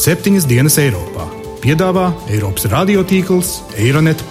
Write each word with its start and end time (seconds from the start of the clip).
septiņas 0.00 0.46
dienas 0.48 0.78
Eiropā. 0.80 1.26
Piedāvā 1.60 2.06
Eiropas 2.32 2.64
radiotīkls 2.72 3.50
Eironet. 3.76 4.22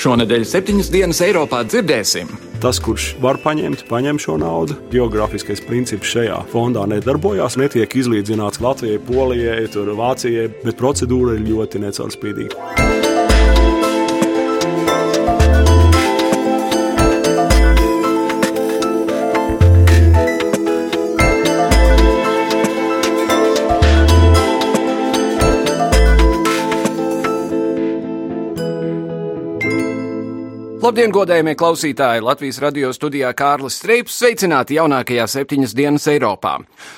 Šonadēļ 0.00 0.44
septiņas 0.52 0.92
dienas 0.92 1.24
Eiropā 1.24 1.64
dzirdēsim. 1.64 2.49
Tas, 2.60 2.76
kurš 2.76 3.14
var 3.24 3.38
paņemt, 3.40 3.86
paņem 3.88 4.18
šo 4.20 4.34
naudu. 4.36 4.74
Geogrāfiskais 4.92 5.62
princips 5.64 6.10
šajā 6.12 6.42
fondā 6.52 6.82
nedarbojās. 6.92 7.56
Netiek 7.56 7.96
izlīdzināts 8.02 8.60
Latvijai, 8.60 9.00
Polijai, 9.06 9.62
Vācijai, 9.96 10.50
bet 10.60 10.76
procedūra 10.76 11.38
ir 11.38 11.46
ļoti 11.48 11.80
necaurspīdīga. 11.86 13.09
Labdien, 30.80 31.10
godējumie 31.12 31.52
klausītāji! 31.60 32.22
Latvijas 32.24 32.56
radio 32.64 32.88
studijā 32.96 33.28
Kārlis 33.36 33.74
Streips 33.76 34.14
sveicināti 34.16 34.78
jaunākajā 34.78 35.26
septiņas 35.28 35.74
dienas 35.76 36.06
Eiropā. 36.08 36.54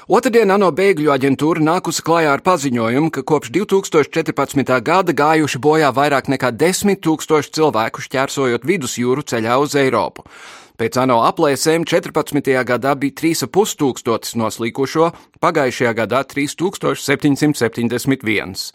Otradien 0.06 0.55
ANO 0.55 0.68
bēgļu 0.70 1.10
aģentūra 1.10 1.58
nākusi 1.66 2.05
klajā 2.06 2.30
ar 2.36 2.45
paziņojumu, 2.46 3.10
ka 3.10 3.27
kopš 3.27 3.50
2014. 3.56 4.70
gada 4.86 5.16
gājuši 5.18 5.58
bojā 5.66 5.91
vairāk 5.98 6.30
nekā 6.30 6.55
10 6.55 7.03
tūkstoši 7.03 7.50
cilvēku 7.58 7.98
šķērsojot 8.06 8.62
vidusjūru 8.70 9.27
ceļā 9.27 9.58
uz 9.66 9.75
Eiropu. 9.75 10.30
Pēc 10.78 11.03
ANO 11.03 11.19
aplēsēm 11.27 11.83
14. 11.83 12.55
gadā 12.62 12.94
bija 12.94 13.19
3,5 13.19 13.50
tūkstotis 13.83 14.38
noslīkušo, 14.38 15.10
pagājušajā 15.42 15.91
gadā 15.98 16.22
3771. 16.30 18.70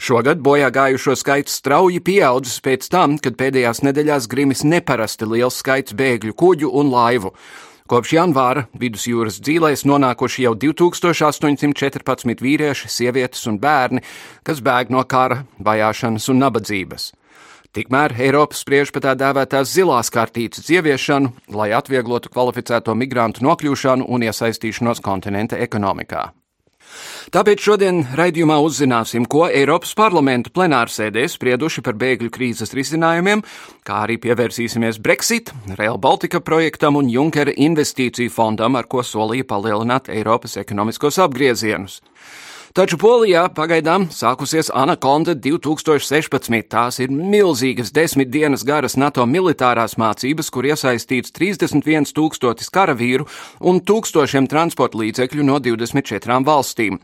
Šogad 0.00 0.38
bojā 0.40 0.70
gājušo 0.72 1.12
skaits 1.18 1.58
strauji 1.60 1.98
pieaudzis 2.00 2.62
pēc 2.64 2.86
tam, 2.88 3.18
kad 3.20 3.34
pēdējās 3.36 3.82
nedēļās 3.84 4.28
grimis 4.32 4.62
neparasti 4.64 5.28
liels 5.28 5.58
skaits 5.60 5.92
bēgļu 5.92 6.32
kuģu 6.40 6.70
un 6.80 6.88
laivu. 6.88 7.34
Kopš 7.90 8.14
janvāra 8.16 8.62
vidusjūras 8.80 9.36
dzīvēs 9.44 9.84
nonākuši 9.84 10.46
jau 10.46 10.54
2814 10.64 12.40
vīrieši, 12.40 12.88
sievietes 12.88 13.44
un 13.50 13.60
bērni, 13.60 14.00
kas 14.46 14.64
bēg 14.64 14.94
no 14.94 15.04
kara, 15.04 15.42
vajāšanas 15.60 16.32
un 16.32 16.44
nabadzības. 16.46 17.10
Tikmēr 17.76 18.16
Eiropa 18.16 18.56
spriež 18.56 18.94
par 18.94 19.04
tā 19.04 19.18
dēvētās 19.20 19.68
zilās 19.74 20.08
kartītes 20.10 20.72
ieviešanu, 20.72 21.34
lai 21.52 21.74
atvieglotu 21.76 22.32
kvalificēto 22.32 22.96
migrantu 22.96 23.44
nokļūšanu 23.44 24.08
un 24.08 24.30
iesaistīšanos 24.30 25.04
kontinenta 25.04 25.60
ekonomikā. 25.60 26.30
Tāpēc 27.30 27.62
šodien 27.62 28.02
raidījumā 28.18 28.56
uzzināsim, 28.64 29.26
ko 29.30 29.44
Eiropas 29.46 29.92
parlamenta 29.98 30.50
plenārsēdē 30.54 31.26
sprieduši 31.30 31.84
par 31.86 31.94
bēgļu 32.00 32.30
krīzes 32.34 32.74
risinājumiem, 32.76 33.44
kā 33.86 34.02
arī 34.06 34.18
pievērsīsimies 34.24 34.98
Brexit, 35.02 35.54
Rail 35.78 36.00
Baltica 36.02 36.42
projektam 36.42 36.98
un 36.98 37.10
Junkera 37.12 37.54
investīciju 37.54 38.34
fondam, 38.34 38.78
ar 38.80 38.90
ko 38.90 39.04
solīja 39.06 39.46
palielināt 39.52 40.10
Eiropas 40.10 40.58
ekonomiskos 40.60 41.20
apgriezienus. 41.22 42.00
Taču 42.70 43.00
Polijā 43.02 43.48
pagaidām 43.50 44.04
sākusies 44.14 44.68
Anakonda 44.78 45.32
2016. 45.34 46.68
Tās 46.70 47.00
ir 47.02 47.10
milzīgas 47.10 47.90
desmit 47.90 48.30
dienas 48.30 48.62
garas 48.62 48.94
NATO 48.94 49.24
militārās 49.26 49.96
mācības, 49.98 50.52
kur 50.54 50.68
iesaistīts 50.68 51.34
31 51.34 52.06
tūkstotis 52.14 52.70
karavīru 52.70 53.26
un 53.66 53.82
tūkstošiem 53.82 54.46
transporta 54.52 55.00
līdzekļu 55.02 55.48
no 55.48 55.58
24 55.58 56.38
valstīm. 56.46 57.00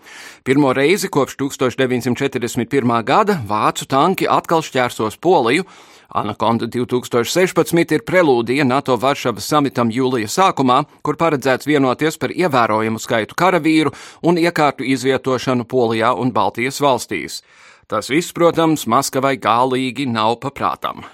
Pirmo 0.46 0.70
reizi 0.70 1.10
kopš 1.10 1.34
1941. 1.42 2.94
gada 3.02 3.40
vācu 3.50 3.90
tanki 3.90 4.30
atkal 4.30 4.62
šķērsos 4.62 5.18
Poliju, 5.18 5.66
Anakonda 6.14 6.68
2016 6.70 7.94
ir 7.96 8.04
prelūdija 8.06 8.64
NATO 8.66 8.96
Varšavas 9.00 9.48
samitam 9.50 9.90
jūlija 9.90 10.30
sākumā, 10.30 10.82
kur 11.02 11.18
paredzēts 11.18 11.66
vienoties 11.66 12.18
par 12.18 12.30
ievērojamu 12.30 13.02
skaitu 13.02 13.34
karavīru 13.38 13.92
un 14.22 14.38
iekārtu 14.38 14.86
izvietošanu 14.86 15.66
Polijā 15.66 16.14
un 16.14 16.32
Baltijas 16.32 16.80
valstīs. 16.80 17.42
Tas 17.86 18.10
viss, 18.10 18.34
protams, 18.34 18.86
Maskavai 18.86 19.36
galīgi 19.38 20.06
nav 20.10 20.38
paprātam. 20.42 21.04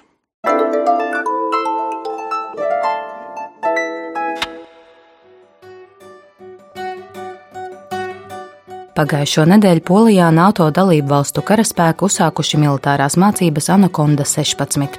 Pagājušo 8.93 9.47
nedēļu 9.49 9.81
Polijā 9.89 10.27
NATO 10.37 10.67
dalību 10.69 11.09
valstu 11.09 11.41
karaspēku 11.49 12.05
uzsākuši 12.11 12.59
militārās 12.61 13.15
mācības 13.17 13.71
Anakonda 13.73 14.27
16. 14.29 14.99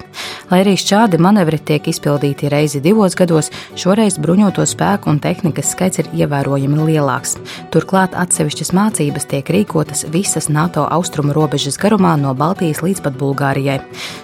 Lai 0.49 0.61
arī 0.63 0.73
šādi 0.81 1.19
manevri 1.21 1.59
tiek 1.61 1.85
izpildīti 1.91 2.49
reizi 2.49 2.81
divos 2.81 3.13
gados, 3.13 3.51
šoreiz 3.77 4.17
bruņoto 4.17 4.65
spēku 4.65 5.11
un 5.11 5.19
tehnikas 5.21 5.75
skaits 5.75 6.01
ir 6.01 6.09
ievērojami 6.09 6.87
lielāks. 6.87 7.35
Turklāt 7.75 8.17
atsevišķas 8.17 8.73
mācības 8.73 9.29
tiek 9.29 9.51
rīkotas 9.53 10.07
visas 10.15 10.49
NATO 10.49 10.87
austrumu 10.89 11.37
robežas 11.37 11.77
garumā 11.77 12.15
no 12.17 12.33
Baltijas 12.33 12.81
līdz 12.81 13.03
pat 13.05 13.21
Bulgārijai. 13.21 13.77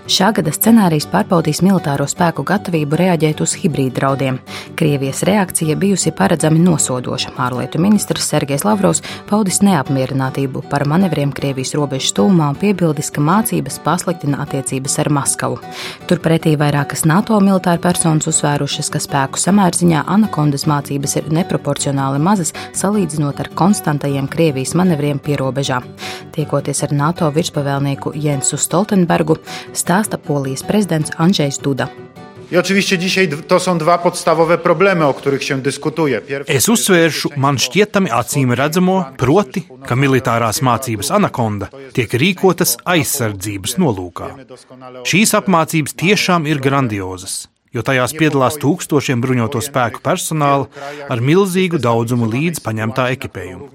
Šā 0.09 0.31
gada 0.33 0.49
scenārijs 0.49 1.05
pārbaudīs 1.13 1.61
militāro 1.61 2.09
spēku 2.09 2.41
gatavību 2.41 3.03
reaģēt 3.03 3.45
uz 3.45 3.53
hibrīd 3.61 3.93
draudiem. 4.01 4.41
Krievijas 4.81 5.21
reakcija 5.29 5.77
bijusi 5.77 6.09
paredzami 6.09 6.57
nosodoša. 6.65 7.37
Ārlietu 7.37 7.77
ministrs 7.85 8.33
Sergejs 8.33 8.65
Lavrovs 8.65 9.05
paudis 9.29 9.58
paudis 9.59 9.65
neapmierinātību 9.65 10.63
par 10.69 10.85
manevriem 10.87 11.31
Krievijas 11.31 11.73
robežas 11.75 12.13
tūmā 12.15 12.49
un 12.51 12.57
piebildis, 12.57 13.11
ka 13.11 13.21
mācības 13.21 13.79
pasliktina 13.83 14.39
attiecības 14.43 14.99
ar 14.99 15.09
Maskavu. 15.09 15.59
Turpretī 16.07 16.55
vairākas 16.57 17.05
NATO 17.05 17.39
militāra 17.39 17.79
personas 17.79 18.27
uzsvērušas, 18.27 18.89
ka 18.89 18.99
spēku 18.99 19.39
samērziņā 19.39 20.05
anakondas 20.07 20.65
mācības 20.65 21.15
ir 21.17 21.29
neproporcionāli 21.31 22.19
mazas 22.19 22.53
salīdzinot 22.73 23.39
ar 23.39 23.49
konstantajiem 23.55 24.27
Krievijas 24.27 24.75
manevriem 24.75 25.19
pierobežā. 25.19 25.81
Tiekoties 26.31 26.83
ar 26.83 26.93
NATO 26.93 27.29
virspavēlnieku 27.31 28.13
Jensu 28.15 28.57
Stoltenbergu, 28.57 29.39
stāsta 29.73 30.17
Polijas 30.17 30.63
prezidents 30.63 31.11
Andrzejs 31.17 31.59
Duda. 31.59 31.89
I 32.51 32.57
oczywiście 32.57 32.97
dzisiaj 32.97 33.29
to 33.47 33.59
są 33.59 33.77
dwa 33.77 33.97
podstawowe 33.97 34.57
problemy, 34.57 35.05
o 35.05 35.13
których 35.13 35.43
się 35.43 35.61
dyskutuje. 35.61 36.21
Pierwszy 36.21 36.53
es 36.53 36.69
uzsvēršu 36.69 37.29
man 37.37 37.57
šķietami 37.57 38.09
acīm 38.09 38.53
redzamo, 38.53 39.05
proti, 39.17 39.67
ka 39.85 39.95
militārās 39.95 40.61
mācības 40.65 41.11
anakonda 41.13 41.69
tiek 41.93 42.09
rīkotas 42.13 42.77
aizsardzības 42.85 43.77
nolūkā. 43.77 44.33
Šīs 45.05 45.35
apmācības 45.37 45.93
tiešām 45.93 46.49
ir 46.49 46.57
grandiozas 46.59 47.47
jo 47.75 47.83
tajās 47.85 48.13
piedalās 48.17 48.57
tūkstošiem 48.61 49.21
bruņoto 49.21 49.61
spēku 49.63 50.01
personāla 50.05 50.67
ar 51.11 51.21
milzīgu 51.21 51.79
daudzumu 51.81 52.29
līdz 52.31 52.63
paņemtā 52.65 53.09
ekipējuma. 53.15 53.69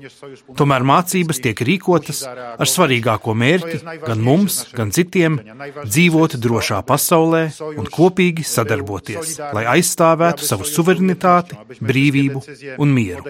Tomēr 0.59 0.87
mācības 0.87 1.41
tiek 1.45 1.63
rīkotas 1.69 2.25
ar 2.27 2.71
svarīgāko 2.71 3.37
mērķi 3.39 3.81
gan 4.05 4.23
mums, 4.25 4.61
gan 4.75 4.91
citiem- 4.95 5.39
dzīvot 5.93 6.37
drošā 6.43 6.83
pasaulē 6.83 7.45
un 7.79 7.87
kopīgi 7.87 8.45
sadarboties, 8.45 9.39
lai 9.55 9.65
aizstāvētu 9.79 10.43
savu 10.43 10.65
suverenitāti, 10.65 11.59
brīvību 11.81 12.45
un 12.79 12.95
mieru. 12.99 13.23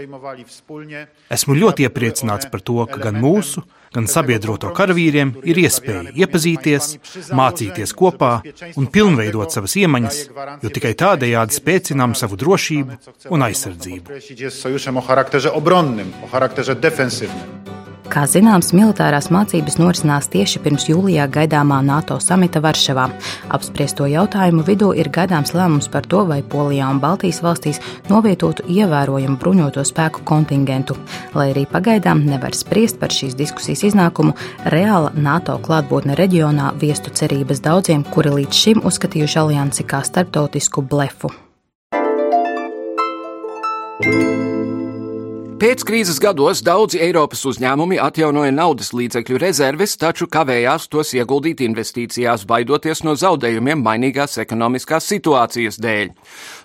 Esmu 1.31 1.55
ļoti 1.61 1.89
iepriecināts 1.89 2.51
par 2.51 2.61
to, 2.61 2.87
ka 2.87 2.99
gan 2.99 3.21
mūsu, 3.21 3.63
gan 3.65 3.84
sabiedroto 4.11 4.73
karavīriem 4.75 5.33
ir 5.47 5.61
iespēja 5.65 6.15
iepazīties, 6.25 6.91
mācīties 7.41 7.95
kopā 7.99 8.33
un 8.81 8.91
pilnveidot 8.95 9.55
savas 9.55 9.77
iemaņas, 9.83 10.19
jo 10.65 10.73
tikai 10.79 10.95
tādējādi 11.05 11.59
spēcinām 11.61 12.19
savu 12.19 12.35
drošību 12.41 12.91
un 13.31 13.47
aizsardzību. 13.49 14.07
Kā 18.05 18.27
zināms, 18.29 18.69
militārās 18.77 19.31
mācības 19.33 19.79
norisinās 19.81 20.27
tieši 20.33 20.61
pirms 20.61 20.85
jūlijā 20.91 21.25
gaidāmā 21.33 21.79
NATO 21.85 22.19
samita 22.21 22.61
Varšavā. 22.61 23.07
Apspriesto 23.57 24.05
jautājumu 24.11 24.65
vidū 24.67 24.91
ir 24.93 25.09
gaidāms 25.13 25.55
lēmums 25.57 25.89
par 25.93 26.05
to, 26.11 26.21
vai 26.29 26.43
Polijā 26.43 26.91
un 26.93 27.01
Baltijas 27.01 27.41
valstīs 27.45 27.81
novietotu 28.11 28.67
ievērojamu 28.69 29.39
bruņoto 29.41 29.85
spēku 29.89 30.25
kontingentu. 30.29 30.99
Lai 31.35 31.49
arī 31.55 31.65
pagaidām 31.71 32.27
nevar 32.29 32.53
spriest 32.55 33.01
par 33.01 33.15
šīs 33.15 33.39
diskusijas 33.41 33.87
iznākumu, 33.89 34.37
reāla 34.69 35.15
NATO 35.17 35.57
klātbūtne 35.65 36.19
reģionā 36.21 36.75
viestu 36.81 37.09
cerības 37.09 37.65
daudziem, 37.65 38.05
kuri 38.05 38.37
līdz 38.43 38.63
šim 38.67 38.85
uzskatījuši 38.85 39.41
aliansi 39.47 39.89
kā 39.89 40.05
starptautisku 40.05 40.85
blefu. 40.85 41.33
Pēckrīzes 45.65 46.19
gados 46.21 46.59
daudzi 46.61 46.99
Eiropas 47.01 47.41
uzņēmumi 47.49 47.97
atjaunoja 48.05 48.53
naudas 48.53 48.91
līdzekļu 48.93 49.39
rezerves, 49.41 49.95
taču 49.97 50.27
kavējās 50.29 50.91
tos 50.93 51.15
ieguldīt 51.17 51.63
investīcijās, 51.65 52.45
baidoties 52.51 53.01
no 53.07 53.15
zaudējumiem 53.17 53.81
mainīgās 53.81 54.37
ekonomiskās 54.45 55.09
situācijas 55.09 55.81
dēļ. 55.81 56.13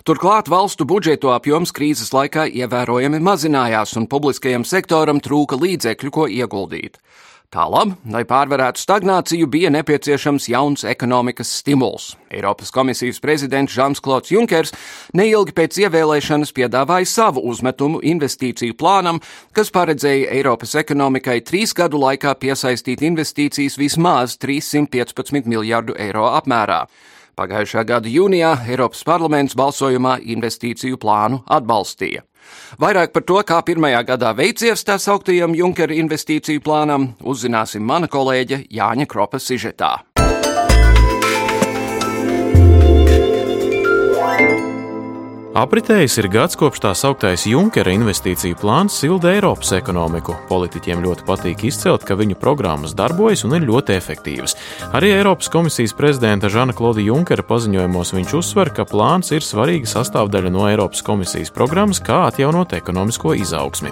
Turklāt 0.04 0.52
valstu 0.52 0.84
budžetu 0.84 1.32
apjoms 1.32 1.72
krīzes 1.72 2.12
laikā 2.12 2.44
ievērojami 2.60 3.22
mazinājās 3.24 3.96
un 3.96 4.04
publiskajam 4.04 4.68
sektoram 4.68 5.24
trūka 5.24 5.56
līdzekļu, 5.56 6.12
ko 6.18 6.28
ieguldīt. 6.28 7.00
Tālāk, 7.50 7.96
lai 8.06 8.20
pārvarētu 8.30 8.78
stagnāciju, 8.78 9.48
bija 9.50 9.72
nepieciešams 9.74 10.44
jauns 10.52 10.84
ekonomikas 10.86 11.50
stimuls. 11.58 12.12
Eiropas 12.30 12.70
komisijas 12.70 13.18
prezidents 13.18 13.74
Žans 13.74 13.98
Klods 13.98 14.30
Junkers 14.30 14.70
neilgi 15.18 15.56
pēc 15.56 15.80
ievēlēšanas 15.82 16.54
piedāvāja 16.54 17.10
savu 17.10 17.42
uzmetumu 17.50 18.04
investīciju 18.06 18.78
plānam, 18.78 19.18
kas 19.50 19.74
paredzēja 19.74 20.30
Eiropas 20.38 20.76
ekonomikai 20.78 21.40
trīs 21.42 21.74
gadu 21.74 21.98
laikā 22.04 22.36
piesaistīt 22.38 23.02
investīcijas 23.10 23.80
vismaz 23.82 24.38
315 24.38 25.50
miljārdu 25.50 25.98
eiro 25.98 26.30
apmērā. 26.30 26.84
Pagājušā 27.34 27.82
gada 27.82 28.14
jūnijā 28.14 28.60
Eiropas 28.70 29.02
parlaments 29.02 29.58
balsojumā 29.58 30.20
investīciju 30.22 31.02
plānu 31.02 31.42
atbalstīja. 31.50 32.29
Vairāk 32.80 33.12
par 33.16 33.26
to, 33.26 33.40
kā 33.46 33.58
pirmajā 33.66 34.04
gadā 34.12 34.34
veicies 34.36 34.86
tā 34.86 34.98
sauktajam 35.02 35.56
Junkera 35.58 35.96
investīciju 35.96 36.62
plānam, 36.64 37.12
uzzināsim 37.20 37.82
mana 37.82 38.10
kolēģe 38.10 38.64
Jāņa 38.70 39.08
Kropa 39.10 39.42
sižetā. 39.42 39.96
Apritējis 45.50 46.14
ir 46.20 46.28
gads, 46.30 46.54
kopš 46.54 46.78
tā 46.84 46.90
sauktais 46.94 47.42
Junkera 47.50 47.90
investīciju 47.90 48.54
plāns 48.60 48.94
silda 49.00 49.32
Eiropas 49.32 49.72
ekonomiku. 49.74 50.36
Politiķiem 50.46 51.02
ļoti 51.02 51.26
patīk 51.26 51.64
izcelt, 51.66 52.04
ka 52.06 52.14
viņu 52.14 52.36
programmas 52.38 52.94
darbojas 52.94 53.42
un 53.48 53.56
ir 53.58 53.66
ļoti 53.66 53.96
efektīvas. 53.96 54.54
Arī 54.94 55.10
Eiropas 55.16 55.50
komisijas 55.50 55.96
prezidenta 55.98 56.46
Žana 56.46 56.76
Klauda 56.78 57.02
Junkera 57.02 57.42
paziņojumos 57.42 58.14
viņš 58.14 58.36
uzsver, 58.38 58.70
ka 58.76 58.86
plāns 58.86 59.34
ir 59.34 59.42
svarīga 59.42 59.90
sastāvdaļa 59.90 60.54
no 60.54 60.70
Eiropas 60.70 61.02
komisijas 61.02 61.50
programmas, 61.50 61.98
kā 61.98 62.28
atjaunot 62.28 62.78
ekonomisko 62.78 63.34
izaugsmi. 63.42 63.90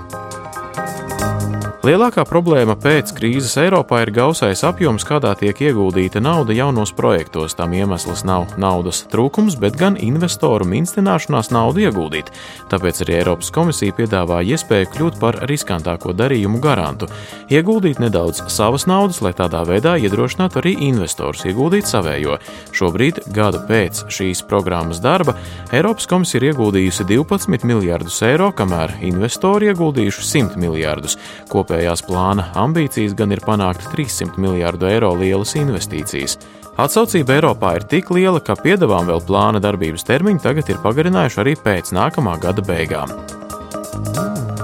Lielākā 1.79 2.25
problēma 2.27 2.75
pēc 2.75 3.13
krīzes 3.15 3.53
Eiropā 3.63 4.01
ir 4.03 4.11
gausais 4.11 4.65
apjoms, 4.67 5.05
kādā 5.07 5.31
tiek 5.39 5.61
ieguldīta 5.63 6.19
nauda 6.19 6.51
jaunos 6.51 6.91
projektos. 6.91 7.55
Tam 7.55 7.71
iemesls 7.71 8.25
nav 8.27 8.51
naudas 8.59 9.05
trūkums, 9.09 9.55
bet 9.63 9.79
gan 9.79 9.95
investoru 9.95 10.67
minstināšanās 10.67 11.53
naudu 11.55 11.85
ieguldīt. 11.87 12.33
Tāpēc 12.73 13.05
arī 13.05 13.15
Eiropas 13.21 13.53
komisija 13.55 13.95
piedāvā 13.95 14.41
iespēju 14.51 14.89
kļūt 14.91 15.21
par 15.23 15.39
riskantāko 15.47 16.17
darījumu 16.19 16.59
garantu, 16.59 17.07
ieguldīt 17.47 18.03
nedaudz 18.03 18.43
savas 18.51 18.89
naudas, 18.91 19.23
lai 19.23 19.33
tādā 19.39 19.63
veidā 19.71 19.95
iedrošinātu 20.03 20.59
arī 20.59 20.75
investorus 20.91 21.47
ieguldīt 21.47 21.87
savējo. 21.87 22.41
Šobrīd, 22.75 23.23
gadu 23.31 23.63
pēc 23.71 24.03
šīs 24.11 24.43
programmas 24.51 24.99
darba, 24.99 25.39
Eiropas 25.71 26.11
komisija 26.11 26.43
ir 26.43 26.51
ieguldījusi 26.51 27.07
12 27.15 27.71
miljardus 27.71 28.19
eiro, 28.27 28.51
kamēr 28.51 28.99
investori 29.07 29.71
ieguldījuši 29.71 30.29
100 30.35 30.63
miljardus. 30.67 31.21
Kopējā 31.49 31.78
kopējās 31.79 32.03
plāna 32.09 32.49
ambīcijas 32.59 33.15
gan 33.15 33.31
ir 33.31 33.41
panākt 33.45 33.87
300 33.93 34.41
miljārdu 34.43 34.89
eiro 34.91 35.13
lielas 35.15 35.55
investīcijas. 35.55 36.35
Atsaucība 36.79 37.37
Eiropā 37.39 37.77
ir 37.79 37.87
tik 37.91 38.11
liela, 38.11 38.41
ka 38.43 38.59
piedāvām 38.59 39.07
vēl 39.07 39.23
plāna 39.27 39.63
darbības 39.63 40.07
termiņu 40.07 40.43
tagad 40.43 40.71
ir 40.71 40.83
pagarinājuši 40.83 41.43
arī 41.45 41.55
pēc 41.63 41.95
nākamā 41.95 42.39
gada 42.43 42.67
beigām. 42.67 43.15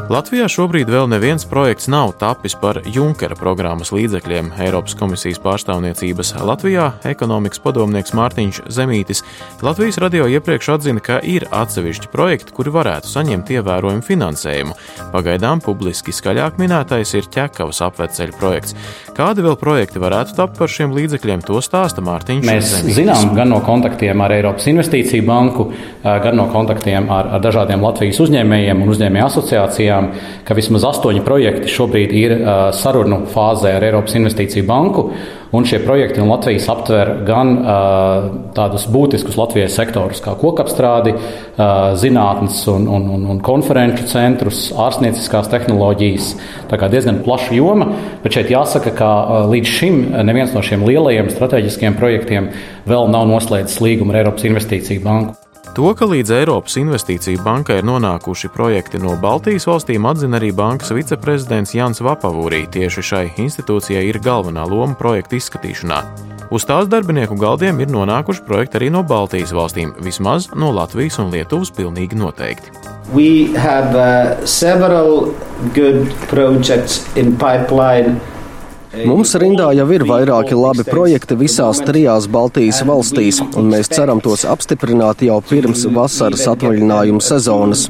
Latvijā 0.05 0.45
šobrīd 0.53 0.91
vēl 0.93 1.07
neviens 1.09 1.47
projekts 1.49 1.87
nav 1.89 2.11
tapis 2.21 2.53
par 2.61 2.77
Junkera 2.85 3.33
programmas 3.39 3.89
līdzekļiem. 3.95 4.51
Eiropas 4.61 4.93
komisijas 5.01 5.39
pārstāvniecības 5.41 6.35
Latvijā 6.45 6.91
ekonomikas 7.09 7.63
padomnieks 7.65 8.13
Mārtiņš 8.13 8.59
Zemītis 8.69 9.23
Latvijas 9.65 9.97
radio 10.03 10.27
iepriekš 10.29 10.69
atzina, 10.75 11.01
ka 11.01 11.17
ir 11.25 11.47
atsevišķi 11.49 12.11
projekti, 12.13 12.53
kuri 12.53 12.75
varētu 12.75 13.09
saņemt 13.09 13.53
ievērojumu 13.57 14.05
finansējumu. 14.05 14.77
Pagaidām 15.15 15.63
publiski 15.65 16.13
skaļāk 16.13 16.61
minētais 16.61 17.15
ir 17.17 17.31
ķekavas 17.33 17.81
apveceļu 17.89 18.37
projekts. 18.37 18.77
Kādi 19.17 19.47
vēl 19.47 19.57
projekti 19.57 20.05
varētu 20.05 20.37
tapt 20.37 20.61
par 20.61 20.69
šiem 20.69 20.93
līdzekļiem, 20.99 21.47
to 21.49 21.63
stāsta 21.65 22.05
Mārtiņš. 22.05 22.45
Mēs 22.51 22.75
Zemītis. 22.75 22.99
zinām 23.01 23.33
gan 23.41 23.55
no 23.55 23.63
kontaktiem 23.65 24.21
ar 24.21 24.37
Eiropas 24.37 24.69
Investīciju 24.69 25.25
banku, 25.25 25.71
gan 26.05 26.37
no 26.37 26.51
kontaktiem 26.53 27.09
ar, 27.09 27.33
ar 27.39 27.45
dažādiem 27.49 27.81
Latvijas 27.89 28.21
uzņēmējiem 28.27 28.85
un 28.85 28.97
uzņēmēju 28.99 29.29
asociācijām 29.33 29.94
dzirdējām, 29.95 30.11
ka 30.45 30.55
vismaz 30.57 30.85
astoņi 30.91 31.25
projekti 31.25 31.71
šobrīd 31.71 32.13
ir 32.13 32.37
uh, 32.37 32.71
sarunu 32.75 33.25
fāzē 33.31 33.77
ar 33.77 33.85
Eiropas 33.85 34.15
Investīciju 34.19 34.67
banku. 34.67 35.11
Un 35.55 35.63
šie 35.63 35.79
projekti 35.85 36.19
no 36.19 36.33
Latvijas 36.33 36.67
aptver 36.69 37.13
gan 37.27 37.53
uh, 37.61 38.25
tādus 38.57 38.89
būtiskus 38.91 39.37
Latvijas 39.39 39.77
sektorus, 39.79 40.19
kā 40.25 40.35
kokapstrādi, 40.35 41.15
uh, 41.15 41.95
zinātnes 41.95 42.65
un, 42.73 42.89
un, 42.91 43.07
un, 43.15 43.29
un 43.31 43.39
konferenču 43.45 44.09
centrus, 44.11 44.73
ārstnieciskās 44.75 45.53
tehnoloģijas. 45.53 46.33
Tā 46.73 46.81
kā 46.81 46.91
diezgan 46.91 47.23
plaša 47.23 47.55
joma, 47.55 47.93
bet 48.25 48.35
šeit 48.35 48.51
jāsaka, 48.51 48.97
ka 48.99 49.13
uh, 49.15 49.39
līdz 49.55 49.79
šim 49.79 50.03
neviens 50.27 50.57
no 50.57 50.65
šiem 50.65 50.83
lielajiem 50.89 51.31
strateģiskiem 51.31 51.95
projektiem 52.03 52.51
vēl 52.91 53.11
nav 53.15 53.31
noslēdzis 53.31 53.83
līgumu 53.85 54.11
ar 54.11 54.25
Eiropas 54.25 54.51
Investīciju 54.51 55.07
banku. 55.07 55.44
To, 55.75 55.89
ka 55.99 56.07
līdz 56.07 56.31
Eiropas 56.37 56.77
Investīciju 56.79 57.41
bankai 57.43 57.81
ir 57.81 57.87
nonākuši 57.89 58.47
projekti 58.55 59.01
no 59.03 59.17
Baltijas 59.19 59.65
valstīm, 59.67 60.05
atzina 60.07 60.39
arī 60.39 60.53
bankas 60.55 60.93
viceprezidents 60.95 61.73
Jans 61.75 61.99
Vapavūrī. 61.99 62.61
Tieši 62.71 63.03
šai 63.03 63.23
institūcijai 63.43 64.05
ir 64.07 64.21
galvenā 64.23 64.69
loma 64.71 64.95
projektu 64.95 65.35
izskatīšanā. 65.41 65.99
Uz 66.55 66.63
tās 66.69 66.87
darbinieku 66.87 67.35
galdiem 67.41 67.83
ir 67.83 67.91
nonākuši 67.91 68.45
projekti 68.47 68.79
arī 68.79 68.93
no 68.95 69.03
Baltijas 69.03 69.51
valstīm, 69.57 69.91
vismaz 69.99 70.47
no 70.55 70.71
Latvijas 70.77 71.19
un 71.19 71.35
Lietuvas 71.35 71.75
pilnīgi 71.75 72.21
noteikti. 72.23 72.71
We 73.11 73.51
have 73.59 73.99
uh, 73.99 74.47
several 74.47 75.35
good 75.75 76.07
projects 76.31 77.03
in 77.19 77.35
pipeline 77.35 78.21
Mums 79.03 79.33
rindā 79.41 79.71
jau 79.75 79.87
ir 79.91 80.05
vairāki 80.07 80.55
labi 80.55 80.85
projekti 80.87 81.37
visās 81.39 81.81
trijās 81.83 82.29
Baltijas 82.31 82.83
valstīs, 82.87 83.41
un 83.59 83.71
mēs 83.73 83.91
ceram 83.91 84.21
tos 84.25 84.45
apstiprināt 84.47 85.25
jau 85.27 85.41
pirms 85.49 85.83
vasaras 85.97 86.45
atvaļinājuma 86.53 87.23
sezonas. 87.25 87.89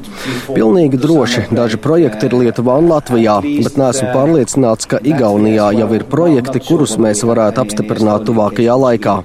Pilnīgi 0.49 0.99
droši 1.01 1.45
daži 1.51 1.79
projekti 1.83 2.29
ir 2.29 2.37
Lietuvā 2.41 2.79
un 2.81 2.89
Latvijā, 2.93 3.37
bet 3.43 3.77
neesmu 3.81 4.09
pārliecināts, 4.15 4.89
ka 4.89 5.03
Igaunijā 5.05 5.69
jau 5.81 5.91
ir 5.99 6.07
projekti, 6.09 6.63
kurus 6.71 6.97
mēs 7.01 7.21
varētu 7.27 7.65
apstiprināt 7.67 8.25
tuvākajā 8.31 8.81
laikā. 8.87 9.21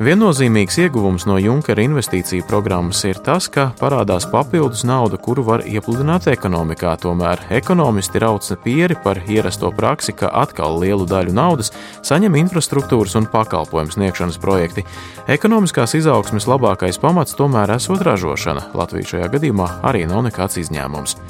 Viennozīmīgs 0.00 0.78
ieguvums 0.80 1.26
no 1.28 1.34
Junkera 1.36 1.82
investīciju 1.84 2.46
programmas 2.48 3.02
ir 3.04 3.18
tas, 3.20 3.50
ka 3.52 3.66
parādās 3.76 4.24
papildus 4.32 4.80
nauda, 4.88 5.18
kuru 5.20 5.44
var 5.44 5.60
iepludināt 5.68 6.24
ekonomikā. 6.32 6.94
Tomēr 7.02 7.42
ekonomisti 7.52 8.22
rauca 8.24 8.56
pieri 8.64 8.96
par 9.04 9.20
ierasto 9.28 9.68
praksi, 9.76 10.16
ka 10.16 10.32
atkal 10.40 10.80
lielu 10.80 11.04
daļu 11.04 11.36
naudas 11.36 11.68
saņem 12.00 12.40
infrastruktūras 12.46 13.18
un 13.20 13.28
pakalpojumu 13.28 13.92
sniegšanas 13.98 14.40
projekti. 14.40 14.88
Ekonomiskās 15.28 15.98
izaugsmes 16.00 16.48
labākais 16.48 16.96
pamats 16.96 17.36
tomēr 17.36 17.76
esot 17.76 18.00
ražošana. 18.00 18.70
Latvija 18.72 19.14
šajā 19.14 19.32
gadījumā 19.36 19.68
arī 19.84 20.08
nav 20.08 20.24
nekāds 20.30 20.62
izņēmums. 20.64 21.20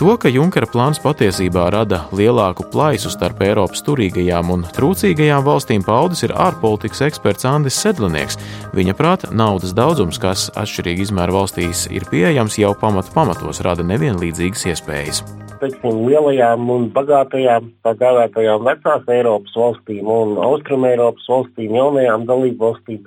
To, 0.00 0.14
ka 0.16 0.30
Junkera 0.32 0.64
plāns 0.64 0.96
patiesībā 0.96 1.66
rada 1.74 1.98
lielāku 2.16 2.64
plaisu 2.72 3.10
starp 3.12 3.42
Eiropas 3.44 3.82
turīgajām 3.84 4.48
un 4.54 4.62
trūcīgajām 4.72 5.44
valstīm, 5.44 5.84
paudis 5.84 6.24
ir 6.24 6.32
ārpolitikas 6.32 7.02
eksperts 7.10 7.44
Andris 7.44 7.76
Sedlinieks. 7.84 8.38
Viņa 8.72 8.94
prāta 8.96 9.28
naudas 9.28 9.74
daudzums, 9.76 10.16
kas 10.22 10.46
atšķirīgi 10.56 11.04
izmēra 11.04 11.36
valstīs 11.36 11.84
ir 11.92 12.08
pieejams, 12.08 12.56
jau 12.62 12.72
pamat 12.80 13.12
pamatos 13.12 13.60
rada 13.66 13.84
nevienlīdzīgas 13.92 14.64
iespējas 14.72 15.20
teiksim, 15.60 16.06
lielajām 16.08 16.70
un 16.72 16.86
bagātajām, 16.94 17.66
tā 17.84 17.92
dēvētajām 18.00 18.64
vecās 18.64 19.10
Eiropas 19.12 19.58
valstīm 19.60 20.08
un 20.08 20.38
Austrum 20.40 20.86
Eiropas 20.88 21.28
valstīm, 21.28 21.76
jaunajām 21.76 22.24
dalību 22.30 22.64
valstīm, 22.64 23.02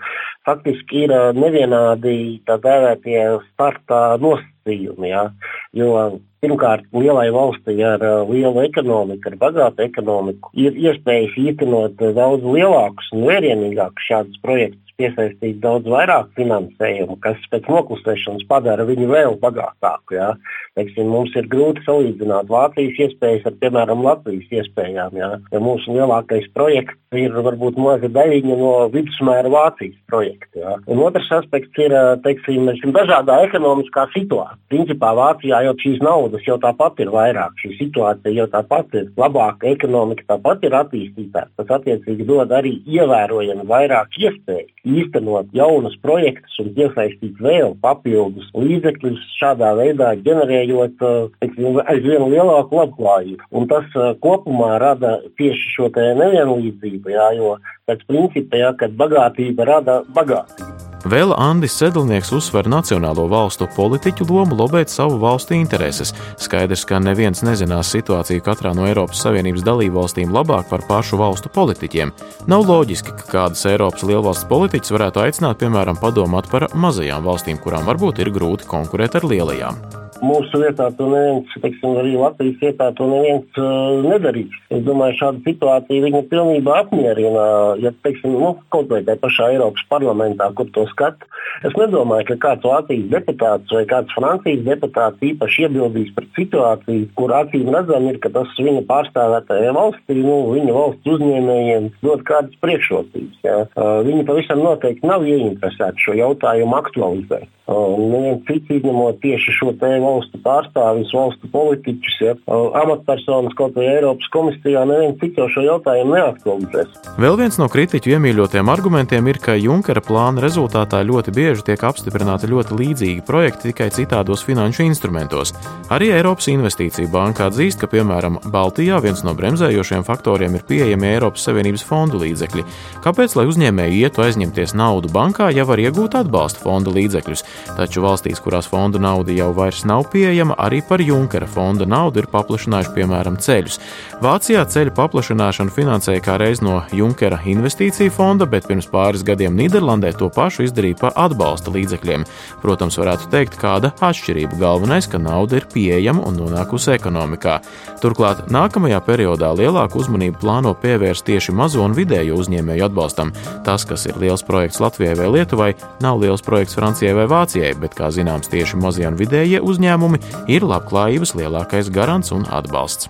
faktiski 0.45 1.07
ir 1.07 1.17
nevienādi 1.33 2.43
tā 2.45 2.61
dēvētie 2.61 3.23
starta 3.47 4.05
nosacījumi. 4.21 4.52
Ja? 4.65 5.25
Jo 5.73 5.95
Pirmkārt, 6.43 6.89
lielai 6.91 7.29
valstī 7.31 7.77
ar 7.87 8.01
uh, 8.03 8.27
lielu 8.27 8.65
ekonomiku, 8.65 9.29
ar 9.29 9.35
bagātu 9.39 9.85
ekonomiku, 9.85 10.49
ir 10.59 10.75
iespējas 10.75 11.37
īstenot 11.39 12.03
uh, 12.03 12.09
daudz 12.17 12.43
lielākus 12.43 13.07
un 13.15 13.23
vērienīgākus 13.29 14.09
šādus 14.09 14.41
projektus. 14.43 14.82
Piesaistīt 14.99 15.59
daudz 15.63 15.89
vairāk 15.89 16.31
finansējumu, 16.37 17.17
kas 17.23 17.39
pēc 17.51 17.69
noklusēšanas 17.71 18.45
padara 18.49 18.85
viņu 18.87 19.09
vēl 19.09 19.37
bagātāku. 19.41 20.17
Ja? 20.17 20.33
Teiksim, 20.77 21.09
mums 21.13 21.33
ir 21.37 21.47
grūti 21.51 21.83
salīdzināt 21.85 22.49
Vācijas 22.49 22.99
iespējas 23.07 23.47
ar, 23.49 23.57
piemēram, 23.61 24.03
Latvijas 24.05 24.53
iespējām. 24.61 25.17
Ja? 25.19 25.29
Ja 25.53 25.61
mūsu 25.63 25.93
lielākais 25.95 26.47
projekts 26.55 26.99
ir 27.13 27.35
varbūt 27.45 27.77
maza 27.77 28.09
daļiņa 28.09 28.57
no 28.57 28.73
vidusmēra 28.93 29.51
Vācijas 29.53 29.97
projekta. 30.09 30.53
Ja? 30.61 30.75
Un 30.89 31.03
otrs 31.05 31.29
aspekts 31.39 31.81
ir 31.81 31.93
teiksim, 32.25 32.69
dažādā 32.95 33.39
ekonomiskā 33.47 34.07
situācija. 34.15 34.59
Principā 34.73 35.11
Vācijā 35.17 35.61
jau 35.67 35.75
šīs 35.81 36.01
naudas 36.05 36.45
jau 36.47 36.57
tāpat 36.61 37.01
ir 37.03 37.11
vairāk, 37.13 37.57
šī 37.61 37.75
situācija 37.77 38.33
jau 38.33 38.47
tāpat 38.53 38.97
ir 38.97 39.11
labāka, 39.19 39.69
ekonomika 39.69 40.25
tāpat 40.33 40.65
ir 40.65 40.77
attīstītāka. 40.79 41.51
Tas 41.59 41.75
attiecīgi 41.77 42.25
dod 42.27 42.53
arī 42.55 42.79
ievērojami 42.89 43.67
vairāk 43.69 44.17
iespēju 44.21 44.82
īstenot 44.83 45.51
jaunus 45.55 45.95
projektus 46.03 46.59
un 46.61 46.71
piesaistīt 46.75 47.39
vēl 47.43 47.75
papildus 47.83 48.49
līdzekļus, 48.57 49.21
šādā 49.39 49.73
veidā 49.79 50.13
ģenerējot 50.25 51.03
teiksim, 51.39 51.81
aizvien 51.87 52.27
lielāku 52.33 52.81
labklājību. 52.81 53.49
Un 53.55 53.67
tas 53.71 53.99
kopumā 54.23 54.77
rada 54.83 55.17
tieši 55.39 55.75
šo 55.77 55.91
nevienlīdzību, 55.93 57.13
jā, 57.15 57.29
jo 57.39 57.57
pēc 57.89 58.07
principa, 58.09 58.59
jā, 58.59 58.73
kad 58.79 58.97
bagātība 58.99 59.69
rada 59.69 60.01
bagātību. 60.15 60.91
Vēl 61.03 61.33
Andris 61.35 61.73
Sedlnieks 61.75 62.29
uzsver 62.31 62.69
nacionālo 62.71 63.25
valstu 63.27 63.65
politiķu 63.75 64.23
lomu 64.29 64.55
lobēt 64.55 64.87
savu 64.87 65.17
valstu 65.19 65.51
intereses. 65.57 66.13
Skaidrs, 66.39 66.85
ka 66.87 67.01
neviens 67.03 67.43
nezinās 67.43 67.89
situāciju 67.91 68.39
katrā 68.45 68.71
no 68.71 68.85
Eiropas 68.87 69.19
Savienības 69.25 69.65
dalībvalstīm 69.67 70.31
labāk 70.31 70.69
par 70.69 70.85
pašu 70.87 71.19
valstu 71.19 71.51
politiķiem. 71.51 72.13
Nav 72.47 72.63
loģiski, 72.69 73.11
ka 73.19 73.27
kādas 73.33 73.65
Eiropas 73.67 74.05
lielvalsts 74.07 74.47
politiķis 74.47 74.72
varētu 74.93 75.21
aicināt, 75.23 75.59
piemēram, 75.61 75.99
padomāt 76.01 76.49
par 76.51 76.69
mazajām 76.73 77.25
valstīm, 77.29 77.61
kurām 77.61 77.85
varbūt 77.85 78.23
ir 78.25 78.33
grūti 78.33 78.69
konkurēt 78.69 79.19
ar 79.21 79.29
lielajām 79.29 80.02
mūsu 80.23 80.61
vietā 80.61 80.89
to 80.97 81.07
neviens, 81.11 81.51
teiksim, 81.61 81.97
arī 82.01 82.15
Latvijas 82.17 82.59
vietā 82.61 82.89
to 82.97 83.07
neviens 83.11 83.59
uh, 83.59 84.01
nedarīs. 84.05 84.55
Es 84.73 84.83
domāju, 84.87 85.19
šāda 85.19 85.43
situācija 85.47 86.05
viņa 86.07 86.23
pilnībā 86.31 86.79
apmierina, 86.85 87.45
ja, 87.83 87.93
teiksim, 88.05 88.37
nu, 88.39 88.53
kaut 88.73 88.91
vai 88.93 89.03
tajā 89.05 89.21
pašā 89.21 89.51
Eiropas 89.53 89.85
parlamentā, 89.91 90.49
kur 90.57 90.69
to 90.73 90.87
skata. 90.91 91.29
Es 91.67 91.75
nedomāju, 91.77 92.27
ka 92.31 92.39
kāds 92.47 92.67
Latvijas 92.67 93.09
deputāts 93.11 93.75
vai 93.75 93.83
kāds 93.89 94.15
Francijas 94.15 94.63
deputāts 94.65 95.27
īpaši 95.29 95.67
iebildīs 95.67 96.13
par 96.15 96.27
situāciju, 96.37 97.09
kur 97.19 97.35
acīm 97.37 97.69
redzam 97.75 98.07
ir, 98.09 98.19
ka 98.23 98.31
tas 98.33 98.51
viņa 98.57 98.83
pārstāvētajai 98.89 99.73
valstī, 99.77 100.17
nu, 100.23 100.37
viņa 100.55 100.77
valsts 100.77 101.13
uzņēmējiem 101.15 101.89
dod 102.03 102.23
kādas 102.27 102.57
priekšrocības. 102.63 103.41
Ja. 103.45 103.59
Uh, 103.75 103.99
viņi 104.07 104.25
pavisam 104.27 104.63
noteikti 104.63 105.07
nav 105.07 105.27
ieinteresēti 105.27 106.07
šo 106.07 106.17
jautājumu 106.19 106.79
aktualizēt. 106.79 107.49
Uh, 107.63 107.95
neviens 107.95 108.43
cits 108.49 108.73
izņemot 108.79 109.21
tieši 109.23 109.53
šo 109.55 109.71
tēmu 109.79 110.12
valstu 110.13 110.39
pārstāvjus, 110.45 111.13
valstu 111.17 111.49
politiķus, 111.53 112.17
ja, 112.23 112.35
amatpersonas 112.83 113.55
kaut 113.57 113.75
vai 113.77 113.89
Eiropas 113.91 114.29
komisijā, 114.33 114.85
neviens 114.89 115.19
cits 115.21 115.39
jau 115.41 115.49
šo 115.51 115.65
jautājumu 115.65 116.15
neaktualizēs. 116.15 117.11
Vēl 117.21 117.37
viens 117.39 117.59
no 117.61 117.67
kritiķu 117.71 118.15
iemīļotiem 118.15 118.71
argumentiem 118.73 119.27
ir, 119.31 119.39
ka 119.43 119.57
Junkera 119.59 120.01
plāna 120.03 120.43
rezultātā 120.43 121.03
ļoti 121.05 121.33
bieži 121.35 121.67
tiek 121.69 121.83
apstiprināti 121.85 122.49
ļoti 122.51 122.79
līdzīgi 122.79 123.25
projekti 123.27 123.71
tikai 123.71 123.89
citādos 123.93 124.45
finanšu 124.47 124.87
instrumentos. 124.87 125.53
Arī 125.93 126.09
Eiropas 126.15 126.49
Investīcija 126.49 127.11
banka 127.13 127.47
atzīst, 127.49 127.83
ka, 127.83 127.91
piemēram, 127.91 128.39
Baltijā 128.53 128.97
viens 129.03 129.21
no 129.27 129.35
bremzējošiem 129.37 130.05
faktoriem 130.07 130.57
ir 130.57 130.65
pieejami 130.69 131.11
Eiropas 131.13 131.45
Savienības 131.47 131.85
fondu 131.85 132.23
līdzekļi. 132.23 132.65
Kāpēc, 133.05 133.37
lai 133.37 133.45
uzņēmēji 133.51 134.01
ietu 134.07 134.25
aizņemties 134.25 134.73
naudu 134.79 135.11
bankā, 135.13 135.51
ja 135.53 135.67
var 135.69 135.81
iegūt 135.83 136.17
atbalsta 136.23 136.63
fonda 136.65 136.93
līdzekļus? 136.93 137.45
Taču 137.77 138.01
valstīs, 138.01 138.41
kurās 138.41 138.69
fondu 138.71 139.01
nauda 139.03 139.35
jau 139.35 139.51
vairs 139.53 139.83
nav 139.85 139.92
nav 139.93 140.07
pieejama, 140.09 140.55
arī 140.57 140.81
par 140.87 141.01
Junkera 141.01 141.45
fonda 141.47 141.85
naudu 141.85 142.23
ir 142.23 142.27
paplašinājuši 142.31 142.93
piemēram 142.95 143.37
ceļus. 143.41 143.77
Vācijā 144.23 144.63
ceļu 144.73 144.93
paplašināšanu 144.97 145.73
finansēja 145.75 146.23
kā 146.23 146.37
reiz 146.41 146.63
no 146.65 146.79
Junkera 146.95 147.37
investīciju 147.45 148.13
fonda, 148.15 148.47
bet 148.49 148.65
pirms 148.69 148.87
pāris 148.89 149.25
gadiem 149.27 149.53
Nīderlandē 149.59 150.13
to 150.17 150.31
pašu 150.33 150.65
izdarīja 150.65 150.97
par 151.01 151.17
atbalsta 151.27 151.73
līdzekļiem. 151.75 152.25
Protams, 152.63 152.97
varētu 152.97 153.29
teikt, 153.33 153.57
kāda 153.61 153.91
atšķirība 153.93 154.57
galvenais, 154.61 155.09
ka 155.11 155.21
nauda 155.21 155.59
ir 155.59 155.67
pieejama 155.73 156.25
un 156.25 156.39
nonākusi 156.41 156.95
ekonomikā. 156.95 157.59
Turklāt 158.01 158.47
nākamajā 158.53 159.01
periodā 159.05 159.51
lielāku 159.53 160.01
uzmanību 160.01 160.41
plāno 160.41 160.73
pievērst 160.79 161.27
tieši 161.29 161.53
mazo 161.53 161.83
un 161.85 161.93
vidējo 161.97 162.39
uzņēmēju 162.41 162.87
atbalstam. 162.87 163.33
Tas, 163.67 163.85
kas 163.85 164.07
ir 164.09 164.17
liels 164.23 164.45
projekts 164.47 164.81
Latvijai 164.83 165.15
vai 165.21 165.29
Lietuvai, 165.37 165.71
nav 166.03 166.23
liels 166.23 166.43
projekts 166.45 166.79
Francijai 166.79 167.13
vai 167.19 167.29
Vācijai, 167.29 167.75
bet, 167.79 167.95
kā 167.97 168.09
zināms, 168.15 168.49
tieši 168.51 168.79
mazie 168.81 169.07
un 169.11 169.19
vidējie 169.19 169.61
uzņēmēji 169.61 169.82
uzņēmumi 169.83 170.19
ir 170.51 170.63
labklājības 170.63 171.35
lielākais 171.35 171.91
garants 171.91 172.31
un 172.31 172.45
atbalsts. 172.47 173.09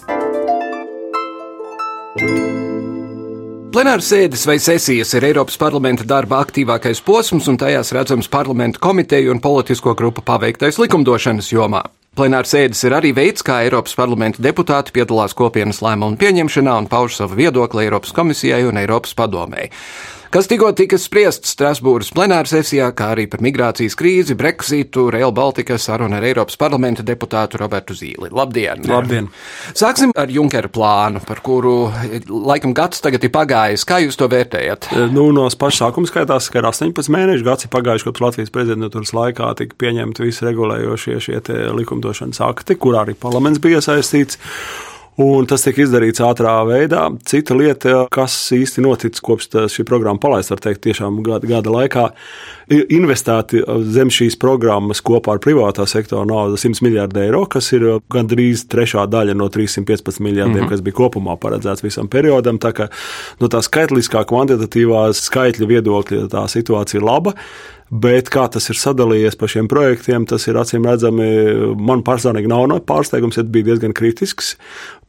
Plenāras 3.74 4.06
sēdes 4.06 4.46
vai 4.46 4.60
sesijas 4.62 5.16
ir 5.18 5.26
Eiropas 5.26 5.58
parlamenta 5.58 6.06
darba 6.06 6.44
aktīvākais 6.44 7.02
posms, 7.02 7.48
un 7.50 7.58
tajās 7.58 7.90
redzams 7.96 8.30
parlamentu 8.30 8.80
komiteju 8.80 9.34
un 9.34 9.42
politisko 9.42 9.96
grupu 9.98 10.22
paveiktais 10.22 10.78
likumdošanas 10.78 11.50
jomā. 11.50 11.82
Plenāra 12.14 12.46
sēdes 12.46 12.84
ir 12.86 12.94
arī 12.94 13.10
veids, 13.18 13.42
kā 13.42 13.64
Eiropas 13.66 13.96
parlamenta 13.98 14.44
deputāti 14.46 14.94
piedalās 14.94 15.34
kopienas 15.34 15.82
lēmumu 15.82 16.20
pieņemšanā 16.22 16.76
un 16.84 16.90
pauž 16.92 17.18
savu 17.18 17.40
viedokli 17.40 17.88
Eiropas 17.88 18.14
komisijai 18.14 18.62
un 18.70 18.78
Eiropas 18.78 19.18
padomēji 19.18 19.74
kas 20.34 20.48
tikko 20.50 20.72
tika 20.74 20.98
spriests 20.98 21.52
Strasbūras 21.54 22.10
plenāra 22.16 22.50
sesijā, 22.50 22.88
kā 22.98 23.12
arī 23.14 23.28
par 23.30 23.44
migrācijas 23.46 23.94
krīzi, 23.98 24.34
Brexitu, 24.38 25.06
Rail 25.14 25.34
Baltica 25.36 25.78
sarunu 25.78 26.18
ar 26.18 26.26
Eiropas 26.26 26.58
parlamenta 26.58 27.06
deputātu 27.06 27.60
Robertu 27.62 27.94
Zīli. 27.98 28.32
Labdien! 28.34 28.82
Labdien! 28.90 29.28
Sāksim 29.78 30.14
ar 30.18 30.32
Junkera 30.34 30.72
plānu, 30.74 31.22
par 31.28 31.44
kuru 31.46 31.76
laikam 32.30 32.74
gads 32.74 33.04
tagad 33.06 33.28
ir 33.28 33.34
pagājis. 33.36 33.86
Kā 33.86 34.00
jūs 34.02 34.18
to 34.18 34.30
vērtējat? 34.32 34.90
E, 34.96 35.04
nu, 35.14 35.28
no 35.36 35.46
paša 35.46 35.84
sākuma 35.84 36.10
skaitās, 36.10 36.50
ka 36.50 36.64
ir 36.64 36.70
18 36.72 37.14
mēneši 37.14 37.46
gads 37.46 37.68
ir 37.68 37.74
pagājuši, 37.76 38.08
kopš 38.10 38.26
Latvijas 38.26 38.54
prezidentūras 38.56 39.14
laikā 39.14 39.52
tika 39.62 39.78
pieņemti 39.86 40.26
visi 40.26 40.48
regulējošie 40.50 41.20
šie 41.28 41.44
likumdošanas 41.78 42.42
akti, 42.50 42.80
kur 42.82 42.98
arī 43.04 43.14
parlaments 43.20 43.62
bija 43.62 43.84
iesaistīts. 43.84 44.42
Un 45.22 45.46
tas 45.46 45.62
tika 45.62 45.84
izdarīts 45.84 46.22
ātrā 46.26 46.56
veidā. 46.66 47.04
Cita 47.30 47.54
lieta, 47.54 48.08
kas 48.14 48.34
īsti 48.56 48.82
noticis 48.82 49.22
kopš 49.22 49.52
šī 49.70 49.86
programma 49.86 50.18
palaista, 50.22 50.56
var 50.56 50.64
teikt, 50.64 50.82
tiešām 50.88 51.20
gada, 51.26 51.46
gada 51.50 51.70
laikā, 51.70 52.06
ir 52.74 52.88
investēti 52.98 53.62
zem 53.94 54.10
šīs 54.14 54.40
programmas 54.42 55.04
kopā 55.06 55.36
ar 55.36 55.44
privātā 55.44 55.86
sektora 55.90 56.26
naudu 56.26 56.58
100 56.58 56.82
miljardi 56.86 57.22
eiro, 57.28 57.44
kas 57.46 57.70
ir 57.78 57.86
gandrīz 58.14 58.66
trešā 58.74 59.06
daļa 59.14 59.38
no 59.38 59.52
315 59.54 60.18
miljardiem, 60.18 60.56
mm 60.56 60.66
-hmm. 60.66 60.74
kas 60.74 60.82
bija 60.82 60.98
kopumā 61.04 61.38
paredzēts 61.38 61.86
visam 61.86 62.10
periodam. 62.10 62.58
Tā 62.58 62.74
kā 62.74 62.90
no 63.40 63.48
tā 63.54 63.62
skaitliskā, 63.62 64.26
kvantitatīvā 64.26 65.12
skaitļa 65.14 65.70
viedokļa 65.76 66.28
tā 66.34 66.48
situācija 66.50 67.02
ir 67.02 67.06
laba. 67.06 67.38
Bet 67.94 68.32
kā 68.34 68.48
tas 68.50 68.66
ir 68.72 68.78
sadalījies 68.80 69.36
pa 69.38 69.46
šiem 69.52 69.68
projektiem, 69.70 70.24
tas 70.26 70.48
ir 70.48 70.58
acīm 70.58 70.88
redzami. 70.90 71.28
Man 71.78 72.02
personīgi 72.06 72.50
nav 72.50 72.66
no 72.72 72.80
pārsteigums, 72.82 73.38
ja 73.38 73.46
bija 73.46 73.70
diezgan 73.70 73.94
kritisks 73.94 74.56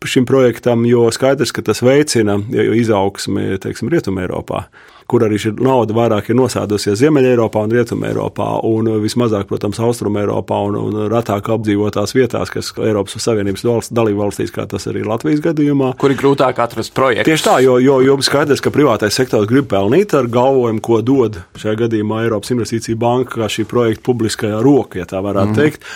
šim 0.04 0.26
projektam, 0.28 0.82
jo 0.84 1.06
skaidrs, 1.14 1.54
ka 1.56 1.62
tas 1.64 1.80
veicina 1.80 2.36
izaugsmi 2.52 3.54
Rietumē 3.56 4.26
Eiropā 4.26 4.66
kur 5.11 5.25
arī 5.26 5.38
šī 5.40 5.54
nauda 5.61 5.94
vairāk 5.96 6.30
ir 6.30 6.38
nosēdusies 6.38 6.99
Ziemeļā-Eiropā 7.02 7.64
un 7.66 7.75
Rietumē-Eiropā, 7.75 8.49
un 8.68 8.88
vismazāk, 9.02 9.46
protams, 9.50 9.80
Austrumē-Eiropā 9.84 10.61
un, 10.68 10.78
un 10.80 10.99
retāk 11.12 11.50
apdzīvotās 11.54 12.14
vietās, 12.16 12.52
kas 12.52 12.73
Eiropas 12.80 13.18
Savienības 13.25 13.66
valsts, 13.66 13.94
dalību 13.96 14.25
valstīs, 14.25 14.52
kā 14.54 14.66
tas 14.70 14.88
arī 14.90 15.04
Latvijas 15.06 15.42
gadījumā. 15.44 15.94
Kur 16.00 16.14
ir 16.14 16.20
grūtāk 16.20 16.61
atrast 16.64 16.94
projektu? 16.96 17.28
Tieši 17.30 17.46
tā, 17.46 17.58
jo, 17.64 17.76
jo, 17.82 18.00
jo 18.04 18.18
skaidrs, 18.25 18.62
ka 18.64 18.73
privātais 18.75 19.16
sektors 19.16 19.49
grib 19.50 19.68
pelnīt 19.73 20.16
ar 20.16 20.28
galvojumu, 20.32 20.82
ko 20.84 21.00
dod 21.04 21.40
šajā 21.61 21.84
gadījumā 21.84 22.25
Eiropas 22.25 22.54
Investīcija 22.54 22.99
banka, 23.00 23.38
kā 23.42 23.50
šī 23.52 23.66
projekta 23.68 24.04
publiskajā 24.08 24.62
roka, 24.64 25.02
ja 25.02 25.08
tā 25.08 25.20
varētu 25.25 25.52
mm. 25.52 25.58
teikt. 25.61 25.88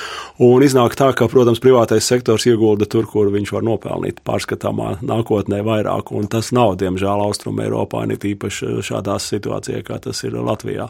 Un 0.44 0.62
iznāk 0.62 0.94
tā, 0.98 1.10
ka, 1.18 1.26
protams, 1.30 1.58
privātais 1.62 2.06
sektors 2.06 2.46
iegulda 2.46 2.86
tur, 2.90 3.08
kur 3.10 3.32
viņš 3.34 3.50
var 3.56 3.64
nopelnīt 3.66 4.20
pārskatāmā 4.26 4.98
nākotnē 5.02 5.64
vairāk, 5.66 6.12
un 6.14 6.28
tas 6.30 6.52
nav, 6.54 6.76
diemžēl, 6.78 7.24
Austrumē 7.24 7.66
Eiropā, 7.66 8.04
ne 8.06 8.18
tīpaši 8.20 8.78
šā 8.86 8.97
tādā 8.98 9.18
situācijā, 9.22 9.82
kā 9.86 9.98
tas 10.02 10.22
ir 10.26 10.38
Latvijā. 10.38 10.88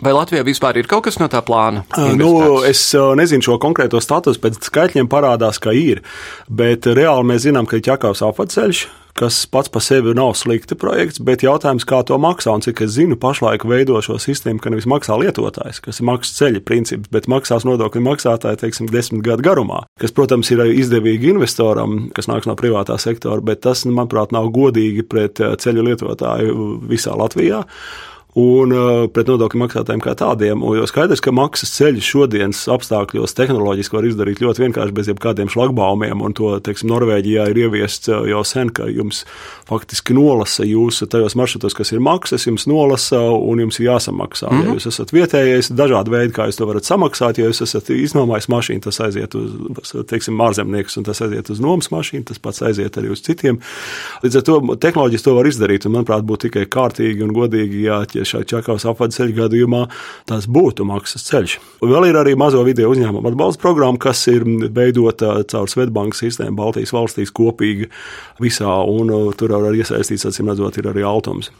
Vai 0.00 0.14
Latvijā 0.16 0.40
vispār 0.46 0.78
ir 0.80 0.88
kaut 0.88 1.04
kas 1.04 1.18
no 1.20 1.28
tā 1.28 1.42
plāna? 1.44 1.82
Nu, 2.16 2.62
es 2.64 2.86
nezinu 2.96 3.44
šo 3.44 3.58
konkrēto 3.60 4.00
statusu, 4.00 4.40
pēc 4.40 4.56
skaitļiem 4.70 5.10
parādās, 5.12 5.60
ka 5.60 5.74
ir. 5.76 6.00
Bet 6.48 6.88
reāli 6.88 7.28
mēs 7.28 7.44
zinām, 7.44 7.68
ka 7.68 7.76
ir 7.76 7.84
ķekavs 7.84 8.24
apceļš, 8.24 8.86
kas 9.18 9.42
pats 9.50 9.70
par 9.72 9.84
sevi 9.84 10.14
nav 10.16 10.34
slikti 10.38 10.76
projekts, 10.78 11.20
bet 11.24 11.44
jautājums, 11.44 11.86
kā 11.88 12.02
to 12.06 12.18
maksā. 12.20 12.54
Un 12.56 12.64
cik 12.64 12.82
es 12.86 12.94
zinu, 12.96 13.18
pašlaik 13.20 13.64
veido 13.68 14.00
šo 14.04 14.18
sistēmu, 14.22 14.62
ka 14.62 14.72
nevis 14.72 14.88
maksā 14.90 15.18
lietotājs, 15.20 15.82
kas 15.84 16.00
ir 16.00 16.08
maksas 16.10 16.36
ceļa 16.38 16.62
princips, 16.66 17.10
bet 17.12 17.28
maksās 17.30 17.66
nodokļu 17.68 18.04
maksātāji, 18.06 18.62
teiksim, 18.64 18.90
desmit 18.92 19.24
gadu 19.26 19.46
garumā. 19.46 19.84
Kas, 20.00 20.14
protams, 20.16 20.50
ir 20.54 20.64
izdevīgi 20.68 21.32
investoram, 21.34 22.08
kas 22.16 22.30
nāks 22.30 22.48
no 22.50 22.56
privātā 22.58 22.98
sektora, 23.00 23.42
bet 23.44 23.64
tas, 23.66 23.86
manuprāt, 23.88 24.34
nav 24.36 24.50
godīgi 24.54 25.06
pret 25.08 25.40
ceļu 25.40 25.90
lietotāju 25.90 26.70
visā 26.90 27.16
Latvijā. 27.18 27.64
Un 28.38 28.74
uh, 28.74 29.04
pret 29.10 29.30
nodokļu 29.30 29.60
maksātājiem 29.64 30.02
kā 30.04 30.14
tādiem. 30.18 30.62
Jo 30.76 30.86
skaidrs, 30.86 31.22
ka 31.24 31.32
maksas 31.34 31.72
ceļš 31.74 32.10
šodienas 32.12 32.62
apstākļos 32.70 33.34
tehnoloģiski 33.38 33.96
var 33.96 34.06
izdarīt 34.06 34.42
ļoti 34.44 34.64
vienkārši 34.66 34.94
bez 34.94 35.10
jebkādiem 35.10 35.50
šlagbaumiem, 35.50 36.22
un 36.22 36.34
to, 36.36 36.52
teiksim, 36.62 36.90
Norvēģijā 36.92 37.48
ir 37.50 37.62
ieviests 37.64 38.10
uh, 38.12 38.22
jau 38.30 38.42
sen, 38.46 38.70
ka 38.74 38.86
jums 38.90 39.24
faktiski 39.70 40.14
nolasa 40.14 40.66
jūsu 40.66 41.08
tajos 41.10 41.36
maršrutos, 41.38 41.74
kas 41.78 41.90
ir 41.94 42.02
maksas, 42.04 42.46
jums 42.46 42.68
nolasa 42.70 43.20
un 43.34 43.64
jums 43.64 43.80
ir 43.80 43.88
jāsamaksā. 43.88 44.50
Mm 44.50 44.56
-hmm. 44.56 44.62
Ja 44.62 44.68
mhm. 44.68 44.78
jūs 44.78 44.88
esat 44.88 45.12
vietējais, 45.12 45.72
dažādi 45.74 46.10
veidi, 46.10 46.34
kā 46.34 46.46
jūs 46.46 46.58
to 46.58 46.66
varat 46.66 46.84
samaksāt. 46.84 47.38
Ja 47.38 47.46
jūs 47.46 47.62
esat 47.62 47.90
iznomājis 47.90 48.48
mašīnu, 48.48 48.80
tas 48.80 49.00
aiziet 49.00 49.34
uz, 49.34 49.50
teiksim, 50.06 50.40
ārzemnieks, 50.40 50.98
un 50.98 51.04
tas 51.04 51.20
aiziet 51.20 51.50
uz 51.50 51.60
nomas 51.60 51.90
mašīnu, 51.90 52.24
tas 52.24 52.38
pats 52.38 52.62
aiziet 52.62 52.96
arī 52.96 53.10
uz 53.10 53.20
citiem. 53.20 53.58
Līdz 54.22 54.36
ar 54.36 54.42
to 54.42 54.76
tehnoloģijas 54.76 55.22
to 55.22 55.34
var 55.34 55.46
izdarīt, 55.46 55.86
un, 55.86 55.92
manuprāt, 55.92 56.22
būtu 56.22 56.48
tikai 56.48 56.66
kārtīgi 56.66 57.22
un 57.22 57.34
godīgi, 57.34 57.82
ja 57.82 58.04
šai 58.28 58.44
Čakavas 58.48 58.86
apvades 58.88 59.18
ceļa 59.20 59.36
gadījumā 59.44 59.82
tas 60.28 60.48
būtu 60.50 60.86
maksas 60.88 61.26
ceļš. 61.28 61.56
Vēl 61.84 62.10
ir 62.10 62.18
arī 62.20 62.36
mazo 62.38 62.62
video 62.66 62.90
uzņēmumu 62.92 63.30
atbalsta 63.32 63.62
programma, 63.62 64.00
kas 64.00 64.22
ir 64.32 64.44
veidota 64.74 65.40
caur 65.50 65.70
Svetbanku 65.70 66.18
sistēmu 66.18 66.58
Baltijas 66.58 66.92
valstīs 66.94 67.32
kopīgi 67.34 67.88
visā, 68.40 68.70
un 68.88 69.12
uh, 69.12 69.30
tur 69.36 69.54
var 69.56 69.76
iesaistīts, 69.76 70.26
acīm 70.28 70.50
redzot, 70.50 70.78
ir 70.80 70.90
arī 70.90 71.04
automs. 71.06 71.50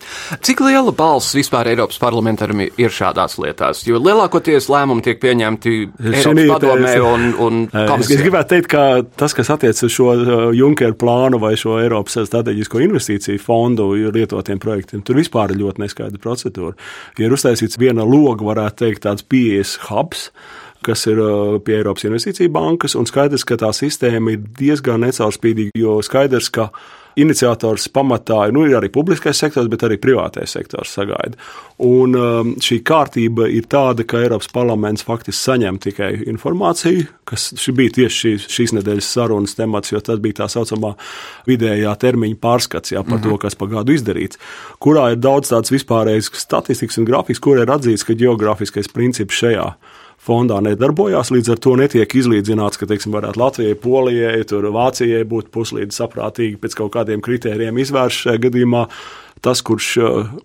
Cik 0.45 0.62
liela 0.64 0.93
balss 0.97 1.35
vispār 1.37 1.71
Eiropas 1.73 2.00
parlamentam 2.02 2.62
ir 2.64 2.95
šādās 2.95 3.37
lietās? 3.40 3.85
Jo 3.88 4.00
lielākoties 4.00 4.69
lēmumi 4.73 5.05
tiek 5.07 5.21
pieņemti 5.23 5.75
Eiropas 6.11 6.52
padomē 6.55 6.95
un, 7.05 7.26
un 7.37 7.61
komisijā. 7.90 8.19
Es 8.19 8.25
gribētu 8.25 8.55
teikt, 8.55 8.71
ka 8.73 8.85
tas, 9.21 9.37
kas 9.37 9.52
attiecas 9.52 9.87
uz 9.87 9.95
šo 9.95 10.11
uh, 10.14 10.47
Junkera 10.57 10.97
plānu 10.97 11.40
vai 11.43 11.55
šo 11.61 11.79
Eiropas 11.83 12.19
strateģisko 12.29 12.83
investīciju 12.87 13.40
fondu 13.43 13.90
lietotiem 14.14 14.61
projektiem, 14.62 15.05
tur 15.07 15.21
vispār 15.21 15.55
ir 15.55 15.62
ļoti 15.64 15.85
neskaidra 15.85 16.21
procedūra. 16.23 16.50
Ja 17.19 17.28
ir 17.28 17.37
uztaisīts 17.37 17.78
viena 17.80 18.07
loga, 18.07 18.45
varētu 18.47 18.85
teikt, 18.85 19.04
tāds 19.07 19.26
pieejas 19.26 19.76
hubs, 19.88 20.30
kas 20.87 21.04
ir 21.11 21.21
uh, 21.21 21.59
pie 21.64 21.78
Eiropas 21.78 22.07
Investīcija 22.09 22.52
bankas, 22.52 22.97
un 22.97 23.09
skaidrs, 23.09 23.45
ka 23.45 23.59
tā 23.61 23.73
sistēma 23.76 24.35
ir 24.35 24.47
diezgan 24.59 25.04
necaurspīdīga, 25.04 25.76
jo 25.76 25.99
skaidrs, 26.04 26.49
ka 26.54 26.71
iniciators 27.17 27.88
pamatā 27.93 28.45
nu, 28.55 28.64
ir 28.69 28.76
arī 28.79 28.90
publiskais 28.93 29.38
sektors, 29.40 29.69
bet 29.71 29.85
arī 29.87 29.99
privātais 30.00 30.52
sektors 30.55 30.93
sagaida. 30.95 31.38
Un 31.83 32.17
um, 32.19 32.52
šī 32.61 32.81
kārtība 32.87 33.49
ir 33.50 33.67
tāda, 33.73 34.05
ka 34.05 34.21
Eiropas 34.21 34.50
parlaments 34.52 35.05
faktiski 35.07 35.38
saņem 35.40 35.81
tikai 35.83 36.11
informāciju, 36.31 37.07
kas 37.31 37.49
bija 37.76 37.95
tieši 38.00 38.21
šīs, 38.21 38.49
šīs 38.52 38.75
nedēļas 38.79 39.12
sarunas 39.17 39.57
temats, 39.59 39.93
jo 39.95 40.00
tas 40.05 40.21
bija 40.23 40.43
tā 40.43 40.50
saucamā 40.52 40.93
vidējā 41.49 41.95
termiņa 42.02 42.40
pārskats 42.43 42.95
jā, 42.95 43.02
par 43.02 43.19
-hmm. 43.19 43.23
to, 43.23 43.35
mhm. 43.35 43.43
kas 43.47 43.57
pa 43.57 43.71
gadu 43.71 43.97
izdarīts, 43.97 44.38
kurā 44.79 45.12
ir 45.12 45.23
daudz 45.23 45.50
tādas 45.55 45.73
vispārējas 45.73 46.31
statistikas 46.35 46.99
un 46.99 47.09
grafikas, 47.09 47.40
kur 47.40 47.59
ir 47.59 47.71
atzīts, 47.71 48.05
ka 48.05 48.14
geogrāfiskais 48.14 48.93
princips 48.93 49.40
šajā 49.40 49.75
fondā 50.20 50.60
nedarbojās. 50.64 51.32
Līdz 51.34 51.54
ar 51.54 51.62
to 51.64 51.74
netiek 51.80 52.14
izlīdzināts, 52.20 52.80
ka 52.80 52.88
teiksim, 52.90 53.14
varētu 53.16 53.40
Latvijai, 53.40 53.78
Polijai, 53.80 54.44
Vācijai 54.74 55.24
būt 55.28 55.50
puslīdz 55.54 55.96
saprātīgi 56.02 56.60
pēc 56.60 56.76
kaut 56.78 56.94
kādiem 56.98 57.24
kritērijiem 57.24 57.80
izvērst 57.80 58.26
šajā 58.26 58.44
gadījumā 58.46 58.86
tas, 59.44 59.62
kurš 59.66 59.90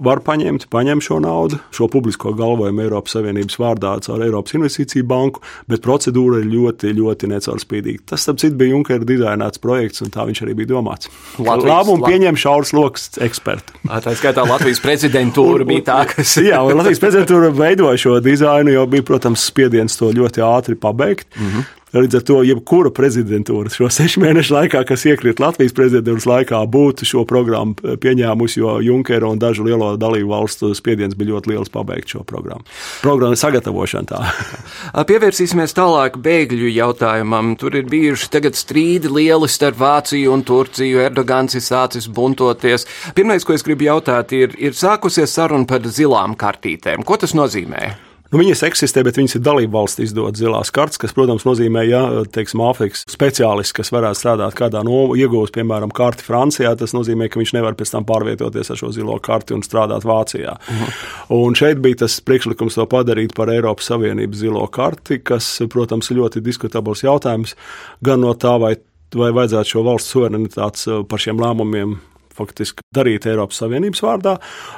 var 0.03 0.21
paņemt, 0.25 0.67
paņem 0.71 1.01
šo 1.03 1.19
naudu, 1.23 1.59
šo 1.75 1.87
publisko 1.91 2.33
galvojumu 2.37 2.85
Eiropas 2.85 3.15
Savienības 3.17 3.59
vārdā 3.61 3.93
caur 4.05 4.23
Eiropas 4.25 4.55
Investīciju 4.57 5.05
banku, 5.07 5.43
bet 5.71 5.83
procedūra 5.85 6.41
ir 6.41 6.49
ļoti, 6.51 6.93
ļoti 6.97 7.29
necaurspīdīga. 7.33 8.05
Tas, 8.11 8.25
starp 8.25 8.41
citu, 8.43 8.57
bija 8.59 8.73
Junkera 8.73 9.07
dizainēts 9.07 9.61
projekts, 9.63 10.03
un 10.05 10.13
tā 10.13 10.25
viņš 10.29 10.43
arī 10.45 10.57
bija 10.61 10.73
domāts. 10.75 11.11
Lēmumu 11.39 12.05
pieņem 12.05 12.39
šaurs 12.39 12.73
lokus 12.75 13.09
eksperti. 13.23 13.79
Tā 13.85 14.15
skaitā 14.17 14.45
Latvijas 14.47 14.83
prezidentūra 14.83 15.67
bija 15.67 15.87
tā, 15.91 16.01
kas. 16.11 16.37
Jā, 16.45 16.61
Latvijas 16.65 17.03
prezidentūra 17.03 17.51
veidoja 17.55 18.01
šo 18.01 18.19
dizainu, 18.23 18.73
jo 18.75 18.85
bija, 18.91 19.05
protams, 19.07 19.47
spiediens 19.51 19.99
to 19.99 20.11
ļoti 20.15 20.43
ātri 20.45 20.79
pabeigt. 20.79 21.27
Mm 21.35 21.49
-hmm. 21.51 21.73
Līdz 21.95 22.17
ar 22.17 22.23
to, 22.27 22.37
jebkura 22.43 22.89
prezidentūra 22.91 23.71
šo 23.71 23.87
sešu 23.87 24.19
mēnešu 24.19 24.51
laikā, 24.51 24.81
kas 24.87 25.05
iekrīt 25.07 25.39
Latvijas 25.39 25.71
prezidentūras 25.77 26.25
laikā, 26.27 26.57
būtu 26.67 27.07
šo 27.07 27.21
programmu 27.29 27.95
pieņēmusi, 28.03 28.57
jo 28.59 28.73
Junkera 28.83 29.29
un 29.31 29.39
dažu 29.39 29.63
lielo 29.63 29.93
dalību 29.99 30.27
valstu 30.27 30.73
spiediens 30.75 31.15
bija 31.15 31.31
ļoti 31.31 31.53
liels 31.53 31.71
pabeigt 31.71 32.11
šo 32.11 32.25
programmu. 32.27 32.67
Programmas 32.99 33.39
sagatavošana 33.45 34.09
tā. 34.11 34.19
Pievērsīsimies 35.09 35.75
tālāk 35.77 36.19
bēgļu 36.19 36.73
jautājumam. 36.75 37.53
Tur 37.61 37.77
ir 37.79 37.87
bijuši 37.87 38.27
tagad 38.33 38.59
strīdi 38.59 39.13
lieli 39.15 39.47
starp 39.47 39.79
Vāciju 39.79 40.33
un 40.35 40.43
Turciju. 40.43 40.99
Erdogans 41.05 41.55
ir 41.55 41.63
sācis 41.63 42.09
buntoties. 42.11 42.83
Pirmais, 43.15 43.47
ko 43.47 43.55
es 43.55 43.63
gribu 43.63 43.87
jautāt, 43.87 44.35
ir, 44.35 44.57
ir 44.59 44.75
sākusies 44.75 45.31
saruna 45.39 45.63
par 45.69 45.87
zilām 45.87 46.35
kartītēm. 46.35 47.07
Ko 47.07 47.15
tas 47.23 47.37
nozīmē? 47.39 47.93
Nu, 48.31 48.39
viņas 48.41 48.63
eksistē, 48.65 49.03
bet 49.05 49.19
viņas 49.19 49.37
ir 49.37 49.43
dalību 49.45 49.75
valsts 49.75 50.01
izdod 50.01 50.37
zilās 50.39 50.71
kartes, 50.73 50.97
kas, 51.01 51.13
protams, 51.13 51.45
nozīmē, 51.45 51.83
ja 51.85 52.01
teiksim, 52.33 52.63
Āfrikas 52.65 53.03
speciālists, 53.11 53.75
kas 53.77 53.91
varētu 53.93 54.17
strādāt 54.17 54.57
kādā 54.57 54.81
no 54.85 55.03
iegūst, 55.13 55.53
piemēram, 55.53 55.93
karti 55.95 56.25
Francijā, 56.25 56.71
tas 56.79 56.95
nozīmē, 56.97 57.29
ka 57.29 57.39
viņš 57.41 57.53
nevar 57.57 57.77
pēc 57.77 57.93
tam 57.93 58.07
pārvietoties 58.09 58.73
ar 58.73 58.81
šo 58.81 58.89
zilo 58.95 59.19
karti 59.23 59.53
un 59.53 59.61
strādāt 59.65 60.07
Vācijā. 60.09 60.55
Mhm. 60.57 60.95
Un 61.37 61.57
šeit 61.57 61.83
bija 61.83 62.01
tas 62.05 62.17
priekšlikums 62.25 62.79
to 62.79 62.87
padarīt 62.89 63.35
par 63.37 63.53
Eiropas 63.53 63.91
Savienības 63.91 64.41
zilo 64.41 64.65
karti, 64.73 65.19
kas, 65.21 65.61
protams, 65.69 66.09
ir 66.09 66.23
ļoti 66.23 66.41
diskutabls 66.41 67.05
jautājums 67.05 67.53
gan 68.01 68.25
no 68.25 68.33
tā, 68.33 68.57
vai, 68.61 68.73
vai 69.13 69.29
vajadzētu 69.37 69.75
šo 69.75 69.85
valsts 69.85 70.15
suverenitātes 70.15 70.89
uh, 70.89 71.05
par 71.05 71.21
šiem 71.21 71.39
lēmumiem 71.41 71.99
faktiski 72.35 72.83
darīt 72.95 73.29
Eiropas 73.29 73.61
Savienības 73.61 74.03
vārdā, 74.03 74.35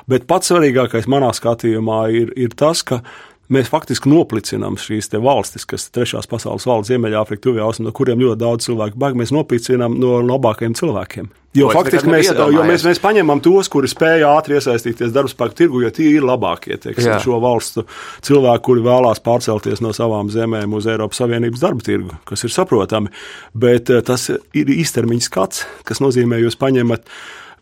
bet 0.09 0.27
pats 0.29 0.51
svarīgākais 0.51 1.09
manā 1.09 1.31
skatījumā 1.33 2.03
ir, 2.13 2.35
ir 2.37 2.53
tas, 2.57 2.83
ka 2.85 3.01
mēs 3.53 3.71
faktiski 3.71 4.11
noplicinām 4.11 4.77
šīs 4.81 5.11
valstis, 5.23 5.65
kas 5.67 5.87
ir 5.87 5.97
trešās 5.97 6.29
pasaules 6.29 6.67
valsts, 6.67 6.91
Ziemeļāfrika, 6.91 7.43
Tuvijā 7.43 7.65
Austrumā, 7.67 7.89
no 7.89 7.95
kuriem 7.95 8.21
ļoti 8.23 8.41
daudz 8.43 8.67
cilvēku 8.67 8.99
bēg. 8.99 9.19
Mēs 9.19 9.33
noplicinām 9.35 9.97
no 10.01 10.17
labākajiem 10.25 10.75
cilvēkiem. 10.77 11.29
Jo 11.57 11.69
Ko 11.71 11.79
faktiski 11.79 12.11
mēs, 12.11 12.27
jo 12.53 12.63
mēs, 12.67 12.83
mēs 12.85 12.99
paņemam 13.01 13.39
tos, 13.41 13.69
kuri 13.71 13.89
spēja 13.89 14.29
ātri 14.37 14.57
iesaistīties 14.59 15.13
darbspēku 15.15 15.57
tirgu, 15.57 15.81
jo 15.85 15.91
tie 15.95 16.11
ir 16.11 16.27
labākie 16.27 16.77
teiksim, 16.81 17.15
šo 17.23 17.39
valstu 17.41 17.87
cilvēki, 18.27 18.63
kuri 18.67 18.83
vēlās 18.85 19.23
pārcelties 19.25 19.81
no 19.81 19.93
savām 19.95 20.29
zemēm 20.33 20.75
uz 20.77 20.89
Eiropas 20.91 21.23
Savienības 21.23 21.63
darba 21.63 21.87
tirgu, 21.87 22.19
kas 22.29 22.45
ir 22.45 22.53
saprotami. 22.53 23.09
Bet 23.57 23.89
eh, 23.89 24.03
tas 24.05 24.29
ir 24.29 24.73
īstermiņa 24.75 25.29
skats, 25.29 25.65
kas 25.87 26.03
nozīmē, 26.03 26.43
jūs 26.43 26.59
paņemat 26.61 27.07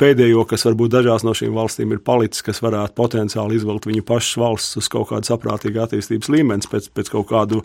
pēdējo, 0.01 0.43
kas 0.49 0.65
varbūt 0.67 0.93
dažās 0.93 1.25
no 1.25 1.33
šīm 1.37 1.55
valstīm 1.55 1.93
ir 1.95 2.01
palicis, 2.05 2.43
kas 2.45 2.61
varētu 2.63 2.95
potenciāli 2.97 3.59
izvilkt 3.59 3.87
viņu 3.89 4.05
pašas 4.07 4.39
valsts 4.41 4.79
uz 4.81 4.89
kaut 4.91 5.09
kādu 5.11 5.29
saprātīgu 5.29 5.83
attīstības 5.83 6.31
līmeni, 6.35 6.71
pēc, 6.71 6.89
pēc 6.95 7.11
kaut 7.13 7.29
kādu 7.31 7.61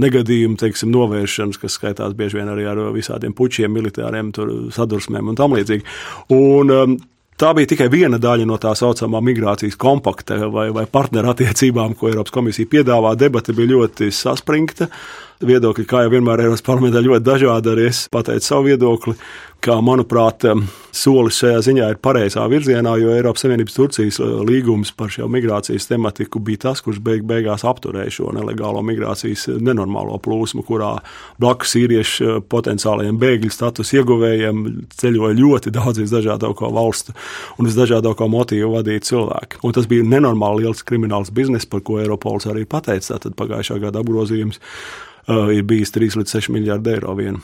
negadījumu, 0.00 0.58
teiksim, 0.60 0.92
novēršanas, 0.94 1.60
kas 1.60 1.78
skaitās 1.78 2.16
bieži 2.18 2.40
vien 2.40 2.50
arī 2.52 2.66
ar 2.70 2.82
visādiem 2.94 3.36
pučiem, 3.36 3.72
militāriem 3.72 4.32
sadursmēm 4.76 5.32
un 5.32 5.40
tam 5.40 5.56
līdzīgi. 5.58 5.88
Un, 6.36 6.76
um, 6.76 7.00
Tā 7.40 7.54
bija 7.56 7.70
tikai 7.70 7.86
viena 7.88 8.18
daļa 8.20 8.44
no 8.44 8.58
tā 8.60 8.74
saucamā 8.76 9.22
migrācijas 9.24 9.78
kompakta 9.80 10.36
vai, 10.52 10.66
vai 10.76 10.82
partnerattiecībām, 10.84 11.94
ko 11.96 12.10
Eiropas 12.10 12.34
komisija 12.34 12.68
piedāvā. 12.68 13.14
Debata 13.16 13.54
bija 13.56 13.70
ļoti 13.70 14.10
saspringta 14.12 14.90
viedokļi, 15.46 15.86
kā 15.88 16.04
jau 16.04 16.12
vienmēr 16.12 16.44
Eiropas 16.44 16.64
parlamentā, 16.64 17.00
ļoti 17.04 17.24
dažādi. 17.24 17.72
Arī 17.72 17.86
es 17.88 18.04
pateicu 18.12 18.44
savu 18.44 18.68
viedokli, 18.68 19.14
kā, 19.64 19.76
manuprāt, 19.84 20.44
solis 20.96 21.38
šajā 21.40 21.60
ziņā 21.64 21.88
ir 21.92 21.98
pareizā 22.02 22.44
virzienā, 22.50 22.94
jo 23.00 23.12
Eiropas 23.14 23.44
Savienības 23.44 23.76
Turcijas 23.76 24.18
uh, 24.20 24.40
līgums 24.46 24.92
par 24.96 25.12
šo 25.12 25.28
migrācijas 25.32 25.88
tematiku 25.90 26.40
bija 26.44 26.64
tas, 26.66 26.82
kurš 26.84 27.00
beig 27.04 27.24
beigās 27.28 27.64
apturēja 27.68 28.12
šo 28.18 28.32
nelegālo 28.36 28.82
migrācijas 28.86 29.46
uh, 29.52 29.58
nenormālo 29.64 30.18
plūsmu, 30.24 30.64
kurā 30.68 30.94
blakus 31.40 31.74
sīriešu 31.76 32.26
uh, 32.26 32.40
potenciālajiem 32.52 33.20
bēgļu 33.20 33.52
status 33.54 33.92
ieguvējiem 33.96 34.64
ceļoja 35.00 35.38
ļoti 35.40 35.74
daudz 35.76 36.02
visdažādāko 36.04 36.72
valstu 36.76 37.16
un 37.58 37.68
visdažādāko 37.68 38.28
motīvu 38.32 38.74
vadīt 38.76 39.08
cilvēki. 39.08 39.62
Un 39.64 39.76
tas 39.76 39.88
bija 39.90 40.08
nenormāli 40.08 40.66
liels 40.66 40.84
krimināls 40.86 41.32
bizness, 41.36 41.68
par 41.68 41.84
ko 41.84 42.00
Eiropols 42.02 42.48
arī 42.50 42.66
pateica. 42.68 43.20
Pagājušā 43.40 43.78
gada 43.82 44.00
apgrozījums 44.02 44.58
ir 45.54 45.66
bijis 45.68 45.92
3 45.94 46.20
līdz 46.20 46.36
6 46.38 46.52
miljardi 46.54 46.94
eiro 46.96 47.14
vienu. 47.18 47.42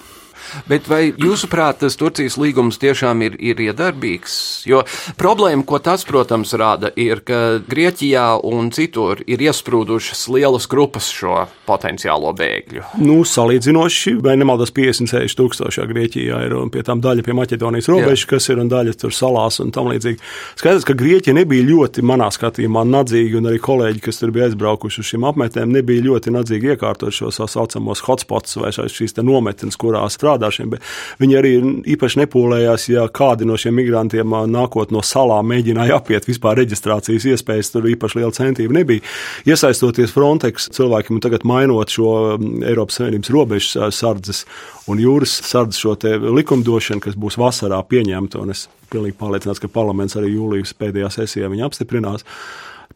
Bet 0.70 0.88
vai 0.90 1.10
jūsuprāt, 1.10 1.80
tas 1.82 1.98
Turcijas 1.98 2.38
līgums 2.40 2.80
tiešām 2.82 3.24
ir, 3.26 3.36
ir 3.40 3.60
iedarbīgs? 3.68 4.36
Jo 4.68 4.82
problēma, 5.18 5.64
ko 5.66 5.80
tas, 5.82 6.04
protams, 6.08 6.54
rada, 6.58 6.90
ir, 6.96 7.22
ka 7.26 7.58
Grieķijā 7.66 8.26
un 8.46 8.70
citur 8.74 9.22
ir 9.26 9.42
iesprūdušas 9.46 10.26
lielas 10.34 10.68
grupas 10.70 11.08
šo 11.12 11.44
potenciālo 11.66 12.32
bēgļu. 12.36 12.84
Nu, 13.02 13.20
salīdzinoši, 13.26 14.16
vai 14.24 14.36
nemaldos, 14.40 14.72
56 14.76 15.38
tūkstoši 15.38 15.86
Grieķijā 15.90 16.42
ir 16.46 16.56
un 16.58 16.70
pie 16.72 16.84
tam 16.86 17.02
daļa 17.04 17.24
pie 17.26 17.36
Maķedonijas 17.36 17.90
robežas, 17.92 18.26
kas 18.28 18.48
ir 18.52 18.60
un 18.62 18.70
daļa 18.70 18.96
tur 19.00 19.14
salās 19.14 19.60
un 19.62 19.72
tam 19.74 19.90
līdzīgi. 19.92 20.20
Skaidrs, 20.58 20.86
ka 20.86 20.96
Grieķija 20.98 21.36
nebija 21.36 21.66
ļoti 21.66 22.04
manā 22.06 22.28
skatījumā 22.34 22.84
nadzīgi, 22.88 23.38
un 23.40 23.50
arī 23.50 23.60
kolēģi, 23.62 24.02
kas 24.04 24.20
tur 24.20 24.32
bija 24.34 24.50
aizbraukuši 24.50 25.02
uz 25.02 25.10
šīm 25.12 25.26
apmetnēm, 25.30 25.74
nebija 25.78 26.04
ļoti 26.06 26.34
nadzīgi 26.34 26.74
iekārtot 26.74 27.14
šos 27.14 27.40
tā 27.40 27.48
saucamos 27.50 28.02
hotspots 28.06 28.58
vai 28.60 28.72
šīs 28.74 29.16
nometnes, 29.22 29.78
kurās 29.80 30.16
strādā 30.18 30.35
strādāšiem, 30.36 30.70
bet 30.70 30.84
viņi 31.22 31.38
arī 31.38 31.52
īpaši 31.94 32.22
nepūlējās, 32.22 32.88
ja 32.92 33.06
kādi 33.08 33.48
no 33.48 33.56
šiem 33.56 33.76
migrantiem 33.80 34.34
nākot 34.50 34.92
no 34.94 35.02
salām 35.02 35.48
mēģināja 35.50 35.98
apiet 36.00 36.28
vispār 36.28 36.60
reģistrācijas 36.60 37.26
iespējas, 37.32 37.72
tur 37.72 37.88
īpaši 37.90 38.20
liela 38.20 38.32
centība 38.36 38.78
nebija. 38.78 39.04
Iesaistoties 39.48 40.14
Frontex 40.14 40.70
cilvēkiem 40.76 41.16
un 41.16 41.24
tagad 41.24 41.46
mainot 41.48 41.92
šo 41.92 42.36
Eiropas 42.66 43.00
Savienības 43.00 43.32
robežu 43.34 43.90
sardzes 43.90 44.44
un 44.90 45.00
jūras 45.02 45.32
sardzes 45.46 45.82
šo 45.82 45.96
likumdošanu, 46.36 47.02
kas 47.02 47.18
būs 47.18 47.38
vasarā 47.40 47.80
pieņemta, 47.88 48.40
un 48.42 48.54
es 48.54 48.66
pilnīgi 48.92 49.18
pārliecināts, 49.18 49.62
ka 49.62 49.72
parlaments 49.72 50.16
arī 50.18 50.36
jūlijas 50.36 50.76
pēdējā 50.78 51.10
sesijā 51.18 51.50
viņu 51.50 51.66
apstiprinās 51.66 52.26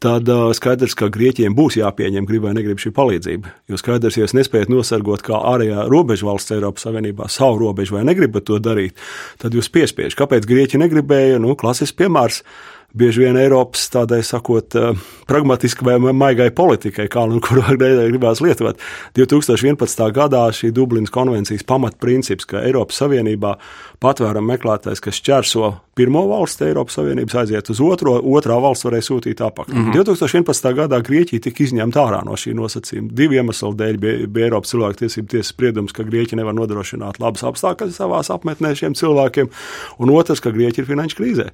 tad 0.00 0.28
skaidrs, 0.56 0.96
ka 0.96 1.10
Grieķiem 1.12 1.54
būs 1.56 1.76
jāpieņem, 1.80 2.26
grib 2.28 2.46
vai 2.46 2.54
negrib 2.56 2.80
šī 2.80 2.92
palīdzība. 2.96 3.52
Jo 3.68 3.80
skaidrs, 3.80 4.16
ja 4.16 4.24
jūs 4.24 4.36
nespējat 4.38 4.72
nosargot 4.72 5.24
kā 5.26 5.36
ārējā 5.52 5.84
robeža 5.92 6.28
valsts 6.28 6.56
Eiropas 6.56 6.86
Savienībā 6.86 7.28
savu 7.32 7.60
robežu 7.66 7.98
vai 7.98 8.06
negribat 8.08 8.48
to 8.48 8.58
darīt, 8.62 8.96
tad 9.42 9.56
jūs 9.56 9.68
piespiež. 9.72 10.16
Kāpēc 10.18 10.48
Grieķi 10.48 10.80
negribēja? 10.80 11.40
Nu, 11.42 11.52
klasisks 11.60 11.98
piemērs 12.00 12.42
bieži 12.94 13.24
vien 13.24 13.36
Eiropas 13.38 13.86
tādai 13.92 14.22
sakot, 14.26 14.74
eh, 14.74 14.96
pragmatiskai 15.26 15.98
vai 16.00 16.12
maigai 16.12 16.50
politikai, 16.50 17.06
kā 17.08 17.26
nu 17.30 17.40
kurā 17.40 17.76
reizē 17.76 18.08
gribās 18.10 18.40
lietot. 18.42 18.78
2011. 19.14 20.10
gadā 20.10 20.46
šī 20.50 20.72
Dublinas 20.74 21.10
konvencijas 21.10 21.62
pamatprincips, 21.62 22.46
ka 22.46 22.64
Eiropas 22.64 22.98
Savienībā 23.00 23.56
patvērumu 24.00 24.56
meklētājs, 24.56 25.00
kas 25.00 25.20
šķērso 25.20 25.74
pirmo 25.94 26.24
valsti 26.28 26.64
Eiropas 26.70 26.96
Savienības, 26.98 27.36
aiziet 27.42 27.70
uz 27.70 27.80
otro, 27.84 28.16
otrā 28.20 28.56
valsts 28.62 28.86
varēja 28.88 29.06
sūtīt 29.06 29.42
atpakaļ. 29.44 29.74
Mm 29.74 29.90
-hmm. 29.90 29.92
2011. 29.92 30.72
gadā 30.74 31.02
Grieķija 31.02 31.40
tika 31.46 31.64
izņemta 31.64 32.00
ārā 32.06 32.24
no 32.24 32.32
šī 32.32 32.54
nosacījuma. 32.56 33.12
Divu 33.12 33.38
iemeslu 33.38 33.74
dēļ 33.74 33.98
bija, 33.98 34.26
bija 34.26 34.46
Eiropas 34.46 34.72
cilvēktiesību 34.74 35.28
tiesas 35.28 35.52
spriedums, 35.52 35.92
ka 35.92 36.02
Grieķija 36.02 36.40
nevar 36.40 36.54
nodrošināt 36.54 37.20
labas 37.20 37.44
apstākļus 37.44 38.00
savās 38.00 38.30
apmetnēs 38.30 38.78
šiem 38.78 38.94
cilvēkiem, 38.94 39.50
un 39.98 40.10
otrs, 40.10 40.40
ka 40.40 40.50
Grieķija 40.50 40.84
ir 40.84 40.90
finanšu 40.90 41.16
krīzē. 41.20 41.50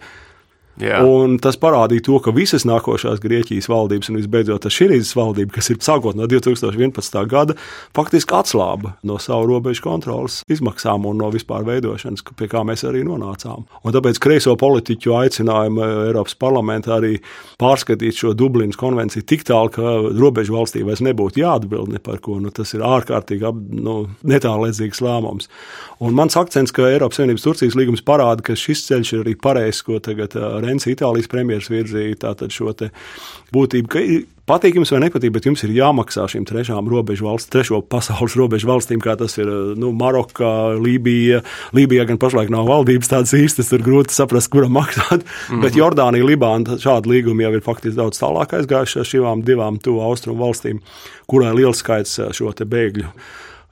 Jā. 0.83 1.01
Un 1.09 1.39
tas 1.41 1.57
parādīja 1.57 2.05
to, 2.05 2.19
ka 2.21 2.35
visas 2.37 2.67
nākošās 2.69 3.21
Grieķijas 3.23 3.69
valdības, 3.73 4.11
un 4.13 4.19
visbeidzot 4.21 4.67
Šīrijas 4.69 5.15
valdība, 5.17 5.55
kas 5.57 5.71
ir 5.73 5.79
sākot 5.81 6.19
no 6.19 6.27
2011. 6.29 7.17
gada, 7.31 7.57
faktiski 7.97 8.35
atslāba 8.37 8.93
no 9.07 9.17
savu 9.23 9.47
robežu 9.49 9.87
kontrolas 9.87 10.43
izmaksām 10.53 11.07
un 11.09 11.17
no 11.23 11.31
vispār 11.33 11.65
veidošanas, 11.65 12.25
pie 12.37 12.49
kā 12.53 12.61
mēs 12.67 12.85
arī 12.89 13.05
nonācām. 13.09 13.65
Un 13.87 13.95
tāpēc 13.97 14.21
kreiso 14.21 14.53
politiķu 14.61 15.15
aicinājumu 15.17 15.87
Eiropas 16.11 16.37
parlamentā 16.37 16.99
arī 16.99 17.15
pārskatīt 17.63 18.21
šo 18.21 18.35
Dublinas 18.37 18.77
konvenciju 18.81 19.25
tik 19.25 19.47
tālu, 19.49 19.73
ka 19.73 19.97
robežu 20.13 20.59
valstī 20.59 20.85
vairs 20.85 21.05
nebūtu 21.07 21.41
jāatbild 21.41 21.95
ne 21.95 22.03
par 22.05 22.21
ko. 22.25 22.37
Nu, 22.43 22.53
tas 22.53 22.75
ir 22.77 22.85
ārkārtīgi 22.85 23.55
nu, 23.81 23.97
netālredzīgs 24.29 25.01
lēmums. 25.05 25.49
Un 26.05 26.13
mans 26.19 26.37
akcents, 26.37 26.75
ka 26.77 26.91
Eiropas 26.91 27.17
Savienības 27.17 27.47
Turcijas 27.47 27.79
līgums 27.79 28.05
parāda, 28.05 28.45
ka 28.45 28.59
šis 28.59 28.85
ceļš 28.91 29.15
ir 29.15 29.25
arī 29.25 29.37
pareizs, 29.41 29.81
ko 29.87 29.97
tagad 30.05 30.37
Renzi, 30.67 30.93
Itālijas 30.95 31.31
premjerministrs 31.33 31.73
virzīja 31.73 32.23
tātad 32.29 32.55
šo 32.55 32.75
būtību, 33.55 33.91
ka 33.91 34.03
patīk 34.47 34.79
jums 34.79 34.93
vai 34.95 35.01
nepatīk, 35.05 35.33
bet 35.35 35.47
jums 35.49 35.63
ir 35.67 35.75
jāmaksā 35.75 36.27
šīm 36.31 36.47
trešām 36.47 36.89
robežu 36.91 37.27
valsts, 37.27 37.51
trešo 37.53 37.81
pasaules 37.91 38.37
robežu 38.39 38.71
valstīm, 38.71 39.01
kā 39.03 39.17
tas 39.19 39.37
ir 39.41 39.51
nu, 39.79 39.93
Maroka, 39.97 40.77
Lībija. 40.83 41.43
Lībijā 41.77 42.07
gan 42.11 42.21
pašlaik 42.23 42.53
nav 42.55 42.69
valdības 42.71 43.11
tādas 43.13 43.35
īstas, 43.39 43.71
tur 43.73 43.85
grūti 43.87 44.15
saprast, 44.15 44.51
kuram 44.53 44.77
maksāt. 44.77 45.25
Mm 45.25 45.57
-hmm. 45.57 45.63
Bet 45.63 45.79
Jordānija, 45.79 46.27
Libāna 46.27 46.79
šādi 46.83 47.11
līgumi 47.15 47.43
jau 47.43 47.55
ir 47.55 47.65
faktiski 47.67 47.97
daudz 47.97 48.23
tālāk 48.23 48.55
aizgājuši 48.59 48.99
ar 49.01 49.11
šīm 49.13 49.43
divām 49.43 49.83
tuvu 49.83 50.01
austrumu 50.01 50.45
valstīm, 50.45 50.81
kurā 51.27 51.51
ir 51.51 51.61
liels 51.63 51.79
skaits 51.79 52.21
šo 52.33 52.53
bēgļu. 52.53 53.11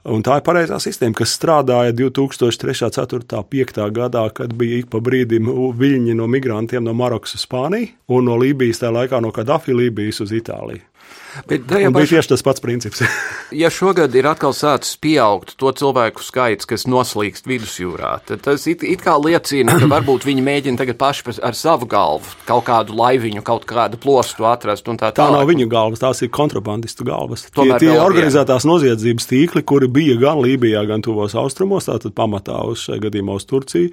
Un 0.05 0.21
tā 0.21 0.35
ir 0.37 0.43
pareizā 0.45 0.77
sistēma, 0.81 1.17
kas 1.17 1.31
strādāja 1.33 1.93
2003, 1.97 2.75
2004, 2.77 3.25
2005 3.25 3.87
gadā, 3.95 4.27
kad 4.37 4.53
bija 4.53 4.83
ik 4.83 4.91
pa 4.93 5.01
brīdim 5.01 5.49
viļņi 5.79 6.13
no 6.19 6.27
migrantiem 6.29 6.85
no 6.85 6.93
Marokas 6.93 7.33
uz 7.39 7.45
Spāniju 7.47 7.89
un 8.13 8.29
no 8.29 8.37
Lībijas 8.37 8.83
tajā 8.83 8.93
laikā 8.99 9.21
no 9.25 9.33
Kadafi 9.33 9.73
Lībijas 9.73 10.21
uz 10.21 10.35
Itāliju. 10.37 10.83
Bet 11.43 11.65
tajā 11.67 11.89
pašā... 11.89 11.95
bija 11.97 12.09
tieši 12.15 12.31
tas 12.31 12.43
pats 12.45 12.63
princips. 12.63 13.01
ja 13.63 13.69
šogad 13.73 14.13
ir 14.15 14.27
atkal 14.29 14.55
sācis 14.55 14.95
pieaugt 15.01 15.55
to 15.59 15.71
cilvēku 15.75 16.23
skaits, 16.23 16.67
kas 16.69 16.87
noslīkst 16.87 17.49
vidusjūrā, 17.49 18.13
tad 18.29 18.45
tas 18.45 18.63
it, 18.71 18.85
it 18.87 19.03
kā 19.03 19.17
liecina, 19.19 19.75
ka 19.81 19.89
varbūt 19.91 20.27
viņi 20.27 20.45
mēģina 20.45 20.79
tagad 20.79 20.99
paši 21.01 21.35
ar 21.43 21.57
savu 21.57 21.89
galvu 21.91 22.31
kaut 22.47 22.65
kādu 22.69 22.95
laiviņu, 22.95 23.43
kaut 23.45 23.67
kādu 23.67 23.99
plostu 24.01 24.47
atrast. 24.47 24.85
Tā, 24.85 25.09
tā 25.15 25.27
nav 25.33 25.47
viņu 25.49 25.67
galvas, 25.71 26.01
tās 26.01 26.21
ir 26.23 26.31
kontrabandistu 26.33 27.07
galvas. 27.07 27.47
Tomēr 27.55 27.81
tie 27.81 27.91
ir 27.91 28.01
organizētās 28.03 28.67
noziedzības 28.69 29.27
tīkli, 29.29 29.63
kuri 29.67 29.89
bija 29.91 30.17
gan 30.21 30.39
Lībijā, 30.43 30.85
gan 30.87 31.03
Tuvos 31.05 31.35
Austrumos, 31.39 31.89
tātad 31.89 32.15
pamatā 32.15 32.59
uz 32.69 32.85
šajā 32.85 33.01
gadījumā 33.07 33.39
uz 33.39 33.47
Turciju, 33.49 33.91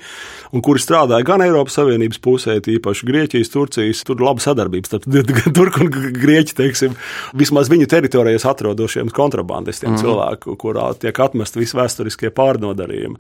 un 0.52 0.64
kuri 0.64 0.82
strādāja 0.82 1.26
gan 1.26 1.44
Eiropas 1.44 1.78
Savienības 1.80 2.20
pusē, 2.22 2.58
tīpaši 2.62 3.08
Grieķijas, 3.08 3.52
Turcijas, 3.54 4.04
tur 4.06 4.22
laba 4.22 4.44
sadarbības 4.44 4.92
starp 4.92 5.08
Turku 5.56 5.86
un 5.86 5.92
Grieķu, 5.92 6.56
teiksim, 6.60 6.96
vismaz 7.38 7.70
viņu 7.72 7.88
teritorijās 7.90 8.46
atrodošiem 8.48 9.12
kontrabandistiem, 9.14 9.94
mm. 9.94 10.02
cilvēku, 10.02 10.56
kurā 10.60 10.90
tiek 11.00 11.18
atmesti 11.24 11.62
visi 11.62 11.78
vēsturiskie 11.78 12.32
pārnodarījumi. 12.34 13.18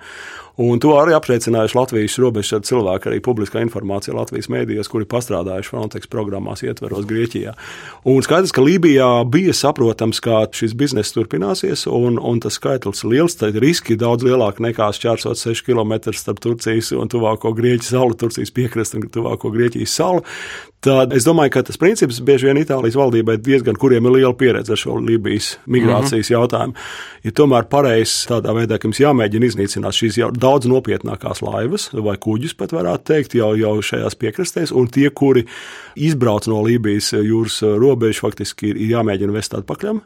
Un 0.60 0.80
to 0.82 0.92
arī 1.00 1.14
apliecinājuši 1.16 1.76
Latvijas 1.78 2.18
robežsardze 2.20 2.72
cilvēki, 2.72 3.08
arī 3.08 3.20
publiskā 3.24 3.62
informācija 3.64 4.12
Latvijas 4.16 4.50
mēdījos, 4.52 4.90
kuri 4.92 5.08
pastrādājuši 5.08 5.72
Frontex 5.72 6.10
programmās, 6.12 6.64
ietveros 6.66 7.06
Grieķijā. 7.08 7.54
Un 8.12 8.20
skaidrs, 8.24 8.52
ka 8.52 8.64
Lībijā 8.64 9.08
bija 9.32 9.54
saprotams, 9.56 10.20
ka 10.24 10.42
šis 10.52 10.74
bizness 10.76 11.16
turpināsies, 11.16 11.86
un, 11.88 12.18
un 12.20 12.42
tas 12.44 12.58
skaitlis 12.60 13.00
ir 13.06 13.14
liels. 13.14 13.38
Tad 13.40 13.56
riski 13.62 13.96
daudz 13.96 14.26
lielāki 14.26 14.66
nekā 14.66 14.90
šķērsot 14.98 15.40
6 15.40 15.64
km 15.64 15.96
starp 16.12 16.42
Turcijas 16.44 16.92
un 16.98 17.08
tuvāko 17.08 17.54
Grieķijas 17.56 17.94
salu, 17.94 18.18
Turcijas 18.18 18.52
piekrastu 18.52 19.00
un 19.00 19.08
tuvāko 19.08 19.54
Grieķijas 19.54 19.96
salu. 20.02 20.20
Tad 20.82 21.12
es 21.14 21.22
domāju, 21.22 21.52
ka 21.54 21.60
tas 21.62 21.78
princips 21.78 22.18
bieži 22.26 22.48
vien 22.48 22.58
Itālijas 22.58 22.96
valdībai 22.98 23.36
diezgan, 23.38 23.76
kuriem 23.78 24.08
ir 24.08 24.16
liela 24.16 24.34
pieredze 24.34 24.74
ar 24.74 24.80
šo 24.80 24.96
Lībijas 24.98 25.52
migrācijas 25.70 26.26
mm 26.26 26.26
-hmm. 26.26 26.32
jautājumu, 26.34 26.74
ir 27.22 27.32
tomēr 27.38 27.68
pareizs 27.70 28.26
tādā 28.26 28.50
veidā, 28.56 28.80
ka 28.82 28.88
mums 28.88 28.98
jāmēģina 28.98 29.46
iznīcināt 29.46 29.94
šīs 29.94 30.18
jau 30.18 30.30
daudz 30.42 30.68
nopietnākās 30.70 31.42
laivas 31.44 31.88
vai 31.94 32.16
kuģus, 32.20 32.56
pat 32.58 32.74
varētu 32.74 33.08
teikt, 33.12 33.38
jau, 33.38 33.52
jau 33.58 33.76
šajās 33.84 34.18
piekrastēs, 34.18 34.74
un 34.74 34.90
tie, 34.92 35.08
kuri 35.14 35.46
izbrauc 35.96 36.48
no 36.50 36.62
Lībijas 36.66 37.12
jūras 37.18 37.62
robežas, 37.62 38.22
faktiski 38.24 38.72
ir 38.74 38.84
jāmēģina 38.96 39.36
vest 39.36 39.56
atpakaļ 39.58 40.02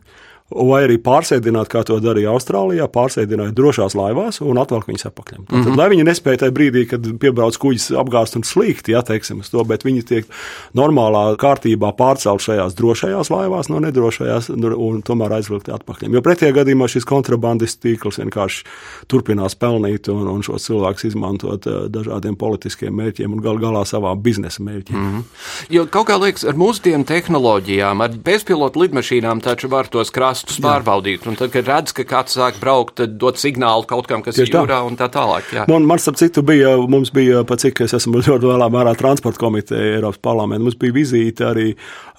vai 0.50 0.84
arī 0.86 0.96
pārsēdināt, 1.02 1.66
kā 1.70 1.82
to 1.86 1.96
darīja 1.98 2.30
Austrālijā, 2.30 2.86
pārsēdināt 2.92 3.54
drošās 3.56 3.96
laivās 3.98 4.38
un 4.44 4.60
atvelk 4.62 4.86
viņus 4.86 5.08
apakaļ. 5.08 5.40
Mm 5.42 5.62
-hmm. 5.62 5.76
Lai 5.76 5.88
viņi 5.90 6.04
nespēja 6.06 6.44
tajā 6.44 6.54
brīdī, 6.54 6.86
kad 6.86 7.02
piebrauc 7.20 7.56
kuģis 7.58 7.90
apgāzt 7.98 8.36
un 8.38 8.44
slīgt, 8.46 8.88
ja 8.88 9.02
teiksim 9.02 9.42
to, 9.42 9.64
bet 9.64 9.82
viņi 9.84 10.02
tiek 10.06 10.26
normālā 10.74 11.36
kārtībā 11.36 11.92
pārcelt 11.98 12.40
šajās 12.40 12.74
drošajās 12.74 13.30
laivās 13.30 13.68
no 13.68 13.80
nedrošajās 13.80 14.50
un 14.50 15.02
tomēr 15.02 15.32
aizvilkti 15.32 15.72
atpakaļ. 15.72 16.14
Jo 16.14 16.22
pretējā 16.22 16.52
gadījumā 16.52 16.88
šis 16.88 17.04
kontrabandistu 17.04 17.88
tīkls 17.88 18.18
vienkārši 18.22 18.64
turpinās 19.08 19.54
pelnīt 19.54 20.08
un, 20.08 20.28
un 20.28 20.42
šos 20.42 20.66
cilvēkus 20.66 21.04
izmantot 21.04 21.66
eh, 21.66 21.88
dažādiem 21.90 22.36
politiskiem 22.36 22.94
mērķiem 22.94 23.32
un 23.32 23.42
gal 23.42 23.58
galā 23.58 23.82
savā 23.84 24.14
biznesa 24.14 24.62
mērķiem. 24.62 24.98
Mm 24.98 25.16
-hmm. 25.16 25.22
Jo 25.70 25.86
kaut 25.86 26.06
kā 26.08 26.20
liekas, 26.22 26.44
ar 26.44 26.54
mūsdienu 26.54 27.04
tehnoloģijām, 27.04 28.00
ar 28.00 28.10
bezpilotu 28.24 28.80
lidmašīnām 28.80 29.42
taču 29.42 29.68
var 29.68 29.86
tos 29.86 30.10
krāsot 30.10 30.35
krastus 30.36 30.60
pārbaudīt. 30.62 31.26
Un 31.28 31.36
tad, 31.38 31.50
kad 31.54 31.68
redz, 31.68 31.94
ka 31.96 32.04
kāds 32.08 32.36
sāk 32.36 32.58
braukt, 32.60 32.96
tad 33.00 33.16
dot 33.20 33.40
signālu 33.40 33.86
kaut 33.88 34.08
kam, 34.10 34.22
kas 34.24 34.38
ir 34.38 34.50
jūrā 34.50 34.82
un 34.86 34.96
tā 34.98 35.08
tālāk. 35.12 35.48
Jā. 35.54 35.66
Man, 35.70 35.86
man 35.88 36.00
starp 36.02 36.18
citu, 36.20 36.44
bija, 36.46 36.76
mums 36.90 37.12
bija, 37.14 37.42
pat 37.48 37.64
cik 37.64 37.84
es 37.86 37.96
esmu 37.96 38.20
ļoti 38.20 38.50
lielā 38.50 38.68
mērā 38.72 38.94
transporta 38.98 39.40
komiteja 39.40 39.96
Eiropas 39.96 40.20
parlamentā, 40.22 40.64
mums 40.66 40.78
bija 40.80 40.96
vizīte 40.96 41.46
arī 41.48 41.68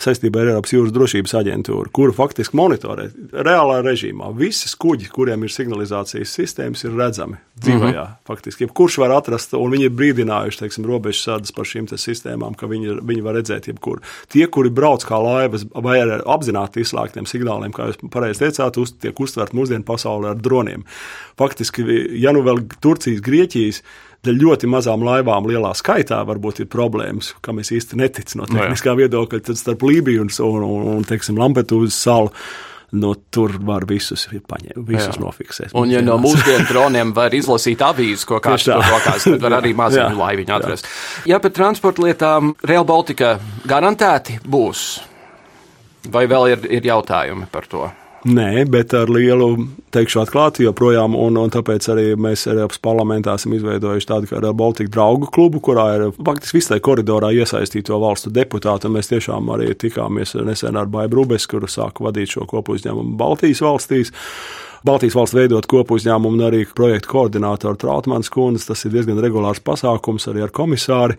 saistībā 0.02 0.42
ar 0.42 0.54
Eiropas 0.54 0.74
jūras 0.74 0.96
drošības 0.96 1.36
aģentūru, 1.42 1.92
kuru 1.94 2.16
faktiski 2.16 2.58
monitorē 2.58 3.10
reālā 3.34 3.82
režīmā. 3.86 4.32
Visas 4.38 4.76
kuģi, 4.80 5.10
kuriem 5.14 5.46
ir 5.46 5.54
signalizācijas 5.54 6.34
sistēmas, 6.38 6.86
ir 6.86 6.98
redzami 6.98 7.40
dzīvajā. 7.58 8.04
Uh 8.04 8.10
-huh. 8.10 8.28
Faktiski, 8.28 8.64
jebkurš 8.64 8.98
var 8.98 9.12
atrast, 9.12 9.54
un 9.54 9.72
viņi 9.72 9.90
ir 9.90 9.96
brīdinājuši, 9.98 10.60
teiksim, 10.60 10.86
robežsardas 10.86 11.52
par 11.52 11.66
šīm 11.66 11.88
sistēmām, 11.88 12.56
ka 12.56 12.68
viņi, 12.68 13.00
viņi 13.02 13.24
var 13.24 13.36
redzēt 13.36 13.68
jebkuru. 13.68 14.02
Tie, 14.30 14.48
kuri 14.48 14.70
brauc 14.70 15.06
kā 15.06 15.18
laivas 15.24 15.66
vai 15.74 16.00
ar 16.02 16.22
apzināti 16.26 16.82
izslēgtiem 16.82 17.26
signāliem, 17.26 17.74
kā 17.74 17.88
jūs 17.88 17.98
pareizi 18.14 18.46
teicāt, 18.46 18.80
uz, 18.82 18.94
tiek 19.02 19.20
uztvert 19.20 19.56
mūsdienu 19.58 19.86
pasaulē 19.88 20.34
ar 20.34 20.42
droniem. 20.42 20.86
Faktiski, 21.40 21.86
ja 22.22 22.34
nu 22.36 22.44
vēl 22.46 22.64
Turcijas, 22.84 23.24
Grieķijas, 23.26 23.82
dēļ 24.26 24.40
ļoti 24.44 24.70
mazām 24.72 25.04
laivām 25.06 25.48
lielā 25.50 25.74
skaitā 25.78 26.22
varbūt 26.28 26.64
ir 26.64 26.72
problēmas, 26.72 27.34
kam 27.46 27.62
es 27.64 27.72
īsti 27.76 28.00
neticu 28.00 28.42
no 28.42 28.48
tehniskā 28.50 28.94
no 28.94 29.02
viedokļa, 29.02 29.44
tad 29.50 29.60
starp 29.60 29.86
Lībiju 29.88 30.26
un, 30.26 30.34
un, 30.48 30.66
un, 30.66 30.90
un 30.98 31.06
teiksim, 31.08 31.40
Lampedūzas 31.40 32.02
salu. 32.08 32.34
No 32.96 33.10
tur 33.36 33.52
var 33.68 33.84
visus 33.84 34.22
paņemt, 34.32 34.78
visus 34.88 35.18
jā. 35.18 35.20
nofiksēt. 35.20 35.74
Un, 35.76 35.90
ja 35.92 36.00
no 36.00 36.16
mūsdienu 36.24 36.64
droniem 36.70 37.10
var 37.12 37.34
izlasīt 37.36 37.82
avīzes, 37.84 38.24
ko 38.24 38.40
kāds 38.40 38.64
tur 38.64 38.80
rokās, 38.80 39.26
tad 39.28 39.44
var 39.44 39.58
arī 39.58 39.74
maziņu 39.82 40.16
laiviņu 40.16 40.56
atrast. 40.56 40.88
Jā. 40.88 41.34
ja 41.34 41.42
par 41.44 41.52
transporta 41.58 42.06
lietām 42.06 42.54
Real 42.64 42.88
Baltica 42.88 43.34
garantēti 43.68 44.38
būs, 44.48 44.86
vai 46.12 46.28
vēl 46.30 46.52
ir, 46.56 46.68
ir 46.80 46.92
jautājumi 46.92 47.50
par 47.52 47.70
to? 47.72 47.88
Nē, 48.28 48.66
bet 48.68 48.92
ar 48.98 49.08
lielu, 49.14 49.54
teikšu, 49.94 50.20
atklāti 50.24 50.66
joprojām, 50.66 51.14
un, 51.16 51.38
un 51.40 51.52
tāpēc 51.54 51.86
arī 51.94 52.06
mēs 52.20 52.48
Eiropas 52.50 52.80
parlamentā 52.84 53.36
esam 53.38 53.54
izveidojuši 53.56 54.10
tādu 54.10 54.30
kā 54.32 54.42
Baltika 54.58 54.92
draugu 54.92 55.30
klubu, 55.32 55.62
kurā 55.64 55.86
ir 55.96 56.06
faktiski 56.18 56.58
visai 56.58 56.80
koridorā 56.84 57.30
iesaistīto 57.38 58.00
valstu 58.02 58.34
deputāti. 58.34 58.90
Mēs 58.92 59.12
tiešām 59.14 59.52
arī 59.54 59.70
tikāmies 59.80 60.34
nesen 60.44 60.80
ar 60.82 60.90
Baibu 60.92 61.22
Rubes, 61.22 61.46
kuru 61.48 61.70
sāku 61.72 62.08
vadīt 62.08 62.34
šo 62.34 62.48
kopu 62.50 62.76
uzņēmumu 62.76 63.16
Baltijas 63.22 63.62
valstīs. 63.64 64.12
Baltijas 64.88 65.16
valsts 65.16 65.38
veidot 65.38 65.70
kopu 65.70 65.96
uzņēmumu 66.00 66.36
un 66.40 66.48
arī 66.50 66.66
projektu 66.76 67.14
koordinātoru 67.14 67.80
Trautmanas 67.80 68.34
kundze. 68.34 68.66
Tas 68.72 68.84
ir 68.84 68.98
diezgan 68.98 69.22
regulārs 69.24 69.64
pasākums 69.64 70.28
arī 70.28 70.44
ar 70.48 70.52
komisāri. 70.58 71.16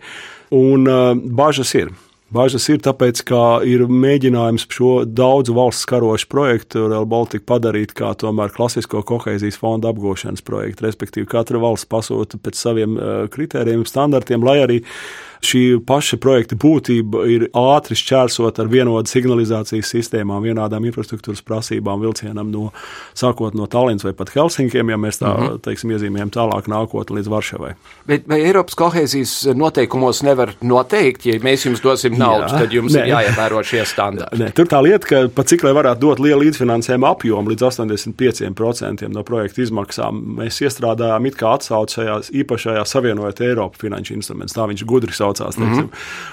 Un 0.53 0.85
uh, 0.85 1.15
bažas 1.15 1.73
ir. 1.79 1.95
Bažas 2.29 2.67
ir 2.69 2.77
tāpēc, 2.85 3.23
ka 3.25 3.39
ir 3.65 3.87
mēģinājums 3.89 4.67
šo 4.69 4.91
daudzu 5.05 5.55
valsts 5.57 5.87
karošu 5.89 6.27
projektu 6.29 6.83
Real 6.85 7.07
Baltica 7.09 7.55
padarīt 7.55 7.95
kā 7.97 8.11
tomēr 8.21 8.53
klasisko 8.53 9.01
kohēzijas 9.09 9.57
fonda 9.57 9.89
apgūšanas 9.89 10.45
projektu. 10.45 10.85
Respektīvi, 10.85 11.25
katra 11.29 11.61
valsts 11.63 11.89
pasūta 11.89 12.37
pēc 12.37 12.59
saviem 12.59 12.99
uh, 12.99 13.23
kritērijiem, 13.33 13.81
standartiem, 13.89 14.45
lai 14.45 14.59
arī 14.61 14.77
šī 15.45 15.79
paša 15.87 16.19
projekta 16.21 16.57
būtība 16.59 17.23
ir 17.31 17.47
ātri 17.55 17.95
šķērsot 17.99 18.59
ar 18.59 18.69
vienodu 18.71 19.09
signalizācijas 19.09 19.91
sistēmām, 19.93 20.43
vienādām 20.43 20.85
infrastruktūras 20.89 21.41
prasībām, 21.45 22.01
vilcienam 22.03 22.51
no 22.51 22.69
sākot 23.17 23.55
no 23.55 23.67
Tallinas 23.71 24.05
vai 24.07 24.13
pat 24.17 24.33
Helsinkiem, 24.35 24.89
ja 24.89 24.97
mēs 24.97 25.21
tā 25.21 25.31
-hmm. 25.31 25.59
teiksim, 25.63 25.91
iezīmējam 25.95 26.31
tālāk 26.35 26.67
nākotnē 26.67 27.19
līdz 27.19 27.29
Varšavai. 27.31 27.73
Bet 28.07 28.27
vai 28.27 28.41
Eiropas 28.41 28.75
kohēzijas 28.75 29.55
noteikumos 29.55 30.23
nevar 30.23 30.53
noteikt, 30.61 31.25
ja 31.25 31.39
mēs 31.39 31.65
jums 31.65 31.81
dosim 31.81 32.17
naudu, 32.17 32.47
Jā, 32.53 32.59
tad 32.59 32.73
jums 32.73 32.93
nē. 32.93 33.05
ir 33.05 33.13
jāievēro 33.13 33.63
šie 33.63 33.85
standarti? 33.85 34.39
Nē, 34.39 34.51
tur 34.51 34.65
tā 34.65 34.81
lieta, 34.83 35.07
ka 35.07 35.27
pat 35.35 35.47
cik 35.47 35.63
lai 35.63 35.73
varētu 35.73 35.99
dot 35.99 36.19
lielu 36.19 36.41
līdzfinansējumu 36.43 37.05
apjomu 37.05 37.49
līdz 37.49 37.63
85% 37.63 39.07
no 39.07 39.23
projekta 39.23 39.61
izmaksām, 39.61 40.21
mēs 40.39 40.61
iestrādājām 40.61 41.27
it 41.27 41.35
kā 41.35 41.53
atsaucējās 41.57 42.31
īpašajā 42.31 42.85
savienojot 42.85 43.41
Eiropu 43.41 43.79
finanšu 43.79 44.13
instrumentu. 44.13 44.53
Tā 44.53 44.67
viņš 44.67 44.85
gudri 44.85 45.13
sauc 45.13 45.28
saucās. 45.37 45.57
Mm 45.57 45.73
-hmm. 45.73 45.87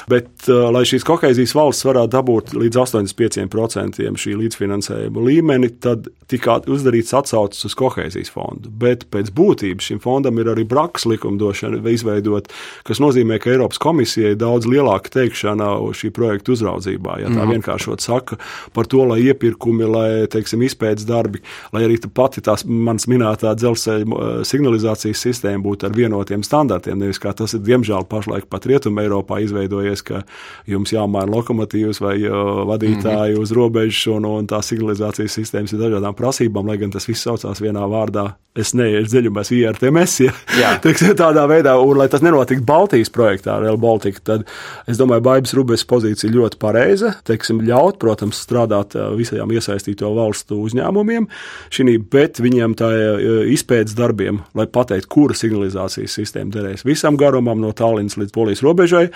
Bet, 0.08 0.28
uh, 0.48 0.70
lai 0.72 0.84
šīs 0.84 1.04
kohēzijas 1.04 1.54
valsts 1.54 1.84
varētu 1.84 2.12
dabūt 2.12 2.54
līdz 2.54 2.76
85% 2.76 4.16
šī 4.16 4.36
līdzfinansējuma 4.36 5.20
līmeni, 5.20 5.70
tad 5.80 6.08
tika 6.26 6.60
uzdarīts 6.66 7.14
atsaucis 7.14 7.64
uz 7.64 7.74
kohēzijas 7.74 8.30
fondu. 8.30 8.70
Bet 8.70 9.06
pēc 9.10 9.30
būtības 9.30 9.90
šim 9.90 10.00
fondam 10.02 10.38
ir 10.38 10.46
arī 10.46 10.64
braks 10.64 11.06
likumdošana 11.06 11.78
izveidot, 11.90 12.48
kas 12.84 12.98
nozīmē, 12.98 13.38
ka 13.38 13.50
Eiropas 13.50 13.78
komisijai 13.78 14.30
ir 14.34 14.36
daudz 14.36 14.66
lielāka 14.66 15.08
teikšana 15.10 15.76
šī 15.94 16.10
projekta 16.10 16.52
uzraudzībā. 16.52 17.20
Ja 17.20 17.28
tā 17.28 17.30
mm 17.30 17.40
-hmm. 17.40 17.52
vienkāršot 17.54 18.00
saka 18.00 18.36
par 18.72 18.86
to, 18.86 19.04
lai 19.04 19.20
iepirkumi, 19.20 19.84
lai 19.84 20.26
teiksim, 20.26 20.62
izpētes 20.62 21.06
darbi, 21.06 21.38
lai 21.72 21.82
arī 21.86 21.96
pati 22.14 22.40
tās 22.40 22.64
manas 22.64 23.06
minētā 23.06 23.54
dzelzceļa 23.54 24.04
uh, 24.06 24.42
signalizācijas 24.42 25.22
sistēma 25.26 25.62
būtu 25.62 25.86
ar 25.86 25.92
vienotiem 25.92 26.42
standartiem, 26.42 26.98
nevis 26.98 27.18
kā 27.18 27.32
tas 27.32 27.54
ir 27.54 27.60
diemžēl 27.60 28.04
pašlaik 28.04 28.46
pat 28.50 28.66
rietumē 28.66 28.85
Rietumē 28.86 29.06
Eiropā 29.06 29.40
izveidojies, 29.42 30.02
ka 30.06 30.22
jums 30.66 30.92
jāmaina 30.94 31.30
lokomotīvas 31.34 32.00
vai 32.00 32.16
vadītāji 32.20 33.34
mm 33.34 33.36
-hmm. 33.36 33.42
uz 33.42 33.52
robežas, 33.52 34.06
un, 34.06 34.24
un 34.24 34.46
tā 34.46 34.62
signalizācijas 34.62 35.34
sistēmas 35.34 35.72
ir 35.72 35.80
dažādām 35.80 36.14
prasībām, 36.14 36.66
lai 36.66 36.78
gan 36.78 36.90
tas 36.90 37.08
viss 37.08 37.22
saucās 37.22 37.60
vienā 37.60 37.86
vārdā. 37.86 38.34
Es 38.56 38.72
neiešu 38.72 39.10
dziļumos, 39.10 39.50
IRTMS, 39.52 40.20
ja 40.60 40.78
tādā 41.24 41.46
veidā, 41.46 41.76
un 41.76 41.98
lai 41.98 42.08
tas 42.08 42.22
nenotiktu 42.22 42.64
Baltijas 42.64 43.10
projektā, 43.10 43.60
Real 43.60 43.76
Baltica, 43.76 44.20
tad 44.24 44.46
es 44.88 44.96
domāju, 44.96 45.20
Baibas 45.20 45.52
Rubes 45.52 45.84
pozīcija 45.84 46.32
ļoti 46.32 46.56
pareiza. 46.56 47.14
Teiksim, 47.24 47.60
ļaut, 47.60 47.98
protams, 47.98 48.40
strādāt 48.40 48.96
visajām 49.16 49.52
iesaistīto 49.52 50.14
valstu 50.14 50.56
uzņēmumiem, 50.62 51.28
šī, 51.70 51.98
bet 52.10 52.40
viņiem 52.40 52.74
tā 52.74 52.88
izpētes 53.52 53.94
darbiem, 53.94 54.40
lai 54.54 54.66
pateiktu, 54.66 55.08
kura 55.08 55.34
signalizācijas 55.34 56.16
sistēma 56.16 56.50
derēs 56.50 56.84
visam 56.84 57.16
garumam 57.16 57.60
no 57.60 57.72
Tallinas 57.72 58.16
līdz 58.16 58.32
Polijas 58.32 58.62
robežai 58.62 58.75
robežai, 58.76 59.08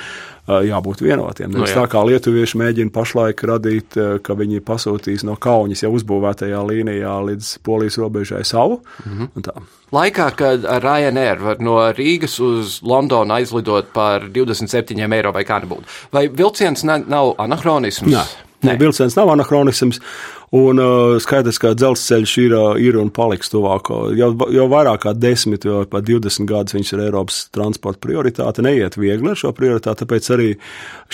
jābūt 0.49 1.03
vienotiem. 1.05 1.51
No, 1.53 1.63
nu, 1.63 1.69
tā 1.69 1.85
kā 1.91 2.03
lietuvieši 2.07 2.59
mēģina 2.59 2.93
pašlaik 2.95 3.43
radīt, 3.47 3.99
ka 4.25 4.37
viņi 4.39 4.63
pasūtīs 4.67 5.25
no 5.29 5.37
Kaunas 5.41 5.85
jau 5.85 5.93
uzbūvētajā 5.95 6.63
līnijā 6.67 7.13
līdz 7.29 7.53
Polijas 7.67 7.99
robežai 8.01 8.43
savu. 8.45 8.81
Mm 9.05 9.29
-hmm. 9.37 9.69
Laikā, 9.93 10.31
kad 10.37 10.65
Ryanair 10.65 11.39
var 11.43 11.61
no 11.61 11.79
Rīgas 11.93 12.41
uz 12.41 12.81
Londonu 12.83 13.35
aizlidot 13.35 13.93
par 13.93 14.23
27 14.23 15.15
eiro 15.15 15.33
vai 15.33 15.45
kā 15.45 15.61
nebūtu, 15.63 15.85
vai 16.13 16.29
vilciens 16.29 16.85
nav 16.85 17.35
anahronisms? 17.39 18.13
Nē, 18.13 18.25
Nē. 18.63 18.79
vilciens 18.79 19.17
nav 19.17 19.29
anahronisms. 19.29 20.01
Un 20.51 20.81
uh, 20.83 21.15
skaidrs, 21.23 21.61
ka 21.63 21.71
dzelzceļš 21.79 22.33
ir, 22.43 22.53
uh, 22.59 22.73
ir 22.83 22.97
un 22.99 23.13
paliks 23.15 23.53
tuvāk. 23.53 23.87
Jau, 24.19 24.33
jau 24.51 24.65
vairāk 24.67 25.05
kā 25.05 25.13
10, 25.15 25.63
jau 25.63 25.85
pat 25.87 26.03
20 26.09 26.49
gadus 26.51 26.75
viņš 26.75 26.89
ir 26.97 27.03
Eiropas 27.05 27.37
transporta 27.55 28.01
prioritāte. 28.03 28.65
Neiet 28.67 28.97
viegli 28.99 29.31
ar 29.31 29.39
šo 29.39 29.53
prioritāti, 29.55 30.03
tāpēc 30.03 30.31
arī 30.35 30.49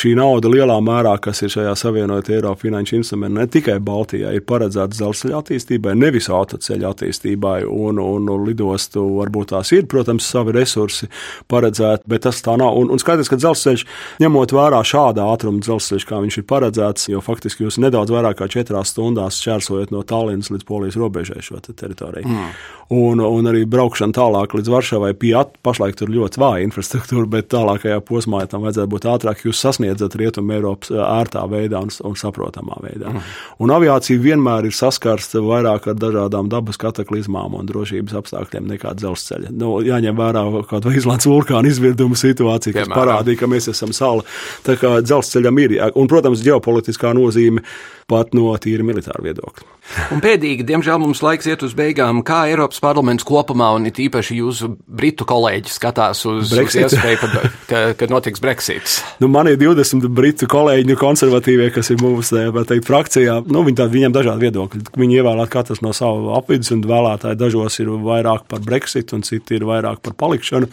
šī 0.00 0.14
nauda 0.16 0.48
lielā 0.48 0.78
mērā, 0.80 1.12
kas 1.20 1.44
ir 1.44 1.52
šajā 1.52 1.74
savienotā 1.76 2.32
Eiropas 2.32 2.64
finanšu 2.64 2.96
instrumentā, 2.96 3.42
ne 3.42 3.52
tikai 3.52 3.74
Baltijā, 3.84 4.30
ir 4.32 4.46
paredzēta 4.48 4.96
dzelzceļa 4.96 5.42
attīstībai, 5.42 5.92
nevis 6.00 6.30
autoceļa 6.32 6.94
attīstībai 6.94 7.58
un, 7.68 8.00
un, 8.00 8.32
un 8.32 8.48
lidostu. 8.48 9.04
Varbūt 9.18 9.52
tās 9.52 9.74
ir, 9.76 9.84
protams, 9.84 10.30
savi 10.32 10.56
resursi 10.56 11.10
paredzēti, 11.52 12.08
bet 12.08 12.24
tas 12.24 12.40
tā 12.40 12.56
nav. 12.56 12.80
Un, 12.80 12.88
un 12.88 13.04
skaidrs, 13.04 13.28
ka 13.28 13.36
dzelzceļš, 13.44 13.84
ņemot 14.24 14.56
vērā 14.56 14.80
šāda 14.80 15.28
ātruma 15.28 15.60
dzelzceļš, 15.60 16.08
kā 16.08 16.24
viņš 16.24 16.40
ir 16.40 16.48
paredzēts, 16.56 17.12
jo 17.12 17.20
faktiski 17.20 17.68
jūs 17.68 17.76
nedaudz 17.84 18.16
vairāk 18.16 18.40
kā 18.40 18.48
4 18.56 18.86
stundās 18.88 19.25
dienās 19.26 19.40
šķērsojot 19.42 19.92
no 19.92 20.02
Tallinas 20.02 20.50
līdz 20.50 20.64
Polijas 20.66 20.96
robežai 20.96 21.42
šo 21.42 21.60
te 21.60 21.72
teritoriju. 21.72 22.28
Mm. 22.28 22.52
Un, 22.94 23.18
un 23.18 23.48
arī 23.50 23.64
braukšana 23.66 24.14
tālāk 24.14 24.52
līdz 24.54 24.70
Varšavai 24.70 25.10
Piat, 25.18 25.56
pašlaik 25.66 25.96
tur 25.98 26.10
ļoti 26.12 26.38
vāja 26.38 26.66
infrastruktūra, 26.68 27.26
bet 27.32 27.48
tālākajā 27.50 27.98
posmā 28.06 28.44
ja 28.44 28.50
tam 28.52 28.62
vajadzētu 28.62 28.90
būt 28.92 29.08
ātrāk. 29.10 29.42
Jūs 29.42 29.62
sasniedzat 29.64 30.14
Rietumu 30.20 30.54
Eiropas 30.54 30.92
ērtā 30.94 31.42
veidā 31.50 31.80
un, 31.82 31.90
un 32.06 32.14
saprotamā 32.18 32.78
veidā. 32.84 33.10
Mm. 33.10 33.24
Un 33.66 33.74
aviācija 33.74 34.22
vienmēr 34.22 34.68
ir 34.70 34.76
saskarsta 34.76 35.42
vairāk 35.42 35.90
ar 35.90 35.98
dažādām 35.98 36.50
dabas 36.52 36.78
kataklizmām 36.78 37.58
un 37.58 37.66
drošības 37.66 38.14
apstākļiem 38.22 38.70
nekā 38.76 38.94
dzelzceļa. 39.00 39.50
Nu, 39.58 39.80
jāņem 39.86 40.22
vērā 40.22 40.44
kaut 40.70 40.86
vai 40.86 40.94
Islandes 41.00 41.26
vulkāna 41.30 41.72
izvirduma 41.72 42.18
situācija, 42.18 42.76
kas 42.76 42.86
Piemēram. 42.86 43.00
parādīja, 43.00 43.42
ka 43.42 43.50
mēs 43.50 43.66
esam 43.74 43.90
sala. 43.96 44.22
Tā 44.66 44.78
kā 44.78 45.00
dzelzceļam 45.02 45.64
ir, 45.64 45.80
un, 45.90 46.06
protams, 46.10 46.44
ģeopolitiskā 46.46 47.10
nozīme 47.18 47.66
pat 48.06 48.30
no 48.38 48.54
tīra 48.62 48.86
militāra 48.86 49.26
viedokļa. 49.26 49.75
Un 50.12 50.20
pēdīgi, 50.22 50.64
diemžēl 50.66 50.98
mums 51.00 51.22
laiks 51.24 51.46
iet 51.48 51.62
uz 51.64 51.74
beigām, 51.76 52.20
kā 52.26 52.42
Eiropas 52.50 52.80
parlaments 52.82 53.24
kopumā 53.26 53.70
un 53.76 53.86
it 53.88 54.00
īpaši 54.02 54.38
jūsu 54.40 54.72
britu 54.86 55.26
kolēģi 55.28 55.72
skatās 55.72 56.24
uz, 56.28 56.52
Brexit. 56.52 56.88
uz 56.88 56.96
iespēju, 56.96 57.30
ka, 57.70 57.82
kad 57.98 58.12
notiks 58.12 58.42
Brexits. 58.42 58.98
Nu, 59.22 59.30
man 59.32 59.50
ir 59.50 59.58
20 59.60 60.08
britu 60.16 60.48
kolēģi, 60.50 60.88
nu, 60.90 60.98
konservatīvie, 61.00 61.70
kas 61.74 61.92
ir 61.94 62.02
mūsu 62.02 62.42
teikt, 62.68 62.86
frakcijā. 62.88 63.40
Nu, 63.46 63.64
viņi 63.66 63.80
tā, 63.80 63.88
viņiem 63.92 64.14
dažādi 64.16 64.48
viedokļi. 64.48 64.84
Viņi 64.98 65.20
ievēlēt 65.22 65.52
katrs 65.54 65.82
no 65.86 65.94
savu 65.96 66.34
apvidus, 66.36 66.72
un 66.74 66.84
vēlētāji 66.86 67.40
dažos 67.40 67.78
ir 67.82 67.92
vairāk 68.06 68.48
par 68.50 68.64
Brexit, 68.66 69.14
un 69.16 69.24
citi 69.26 69.60
ir 69.60 69.68
vairāk 69.68 70.02
par 70.04 70.18
palikšanu. 70.18 70.70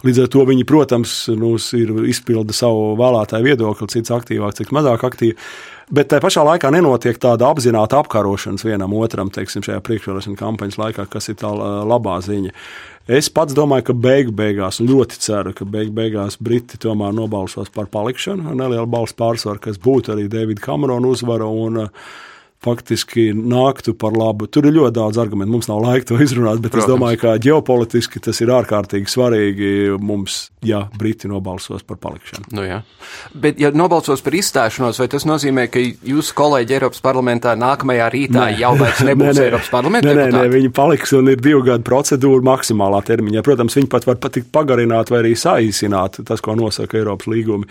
Līdz 0.00 0.22
ar 0.22 0.28
to 0.32 0.44
viņi, 0.48 0.64
protams, 0.64 1.12
nu, 1.36 1.52
ir 1.76 1.90
izpilda 2.08 2.54
savu 2.56 2.94
vēlētāju 2.96 3.44
viedokli, 3.44 3.88
cits 3.92 4.12
aktīvāk, 4.14 4.54
cits 4.56 4.72
mazāk 4.72 5.04
aktīvs. 5.04 5.50
Bet 5.92 6.08
tajā 6.08 6.22
pašā 6.22 6.44
laikā 6.46 6.70
nenotiek 6.72 7.18
tāda 7.20 7.50
apzināta 7.50 7.98
apkarošanas 8.00 8.64
vienam 8.64 8.94
otram, 8.96 9.28
teiksim, 9.34 9.64
šajā 9.66 9.82
priekšvēlēšana 9.84 10.38
kampaņas 10.38 10.78
laikā, 10.80 11.04
kas 11.10 11.28
ir 11.32 11.36
tā 11.42 11.50
labā 11.50 12.16
ziņa. 12.24 12.54
Es 13.10 13.28
pats 13.34 13.56
domāju, 13.56 13.88
ka 13.90 13.96
beigu 13.98 14.32
beigās, 14.38 14.78
un 14.80 14.88
ļoti 14.88 15.18
ceru, 15.20 15.52
ka 15.56 15.66
beigu 15.68 15.92
beigās 15.96 16.38
Briti 16.40 16.78
tomēr 16.80 17.12
nobalsos 17.16 17.72
par 17.74 17.90
palikšanu 17.90 18.52
ar 18.52 18.58
nelielu 18.60 18.86
balstu 18.88 19.18
pārsvaru, 19.20 19.60
kas 19.66 19.82
būtu 19.82 20.14
arī 20.14 20.28
Davida 20.30 20.62
Kamerona 20.62 21.10
uzvara. 21.10 21.50
Un, 21.50 21.82
uh, 21.88 22.12
faktiski 22.60 23.30
nāktu 23.32 23.94
par 23.96 24.12
labu. 24.12 24.44
Tur 24.52 24.66
ir 24.68 24.74
ļoti 24.76 24.92
daudz 24.98 25.18
argumentu. 25.20 25.54
Mums 25.54 25.68
nav 25.70 25.80
laika 25.80 26.10
to 26.10 26.18
izrunāt, 26.20 26.60
bet 26.60 26.74
Protams. 26.74 26.84
es 26.84 26.92
domāju, 26.92 27.20
ka 27.22 27.34
ģeopolitiski 27.40 28.20
tas 28.20 28.36
ir 28.44 28.52
ārkārtīgi 28.52 29.08
svarīgi 29.08 29.70
mums, 29.96 30.50
ja 30.66 30.82
Briti 31.00 31.30
nobalsos 31.30 31.86
par 31.88 31.96
palikšanu. 32.02 32.50
Nu, 32.52 32.66
jā. 32.68 32.82
bet, 33.32 33.56
ja 33.60 33.70
nobalsos 33.72 34.20
par 34.20 34.36
izstāšanos, 34.36 35.00
vai 35.00 35.08
tas 35.08 35.24
nozīmē, 35.24 35.64
ka 35.72 35.80
jūsu 35.80 36.36
kolēģi 36.36 36.76
Eiropas 36.76 37.00
parlamentā 37.04 37.54
nākamajā 37.56 38.10
rītā 38.12 38.50
nē. 38.50 38.58
jau 38.60 38.74
vairs 38.76 39.00
nebūs 39.08 39.32
nē, 39.32 39.38
nē. 39.38 39.48
Eiropas 39.48 39.72
parlamentā? 39.72 40.12
Nē, 40.12 40.28
nē, 40.28 40.36
nē, 40.36 40.52
viņi 40.52 40.72
paliks 40.76 41.16
un 41.16 41.32
ir 41.32 41.40
divu 41.40 41.64
gadu 41.64 41.86
procedūra 41.88 42.44
maksimālā 42.50 43.00
termiņā. 43.08 43.44
Protams, 43.46 43.78
viņi 43.80 43.88
pat 43.96 44.04
var 44.10 44.20
patikt 44.20 44.52
pagarināt 44.52 45.08
vai 45.08 45.22
arī 45.24 45.32
saīsināt 45.32 46.20
tas, 46.28 46.44
ko 46.44 46.58
nosaka 46.60 47.00
Eiropas 47.00 47.30
līgumi. 47.32 47.64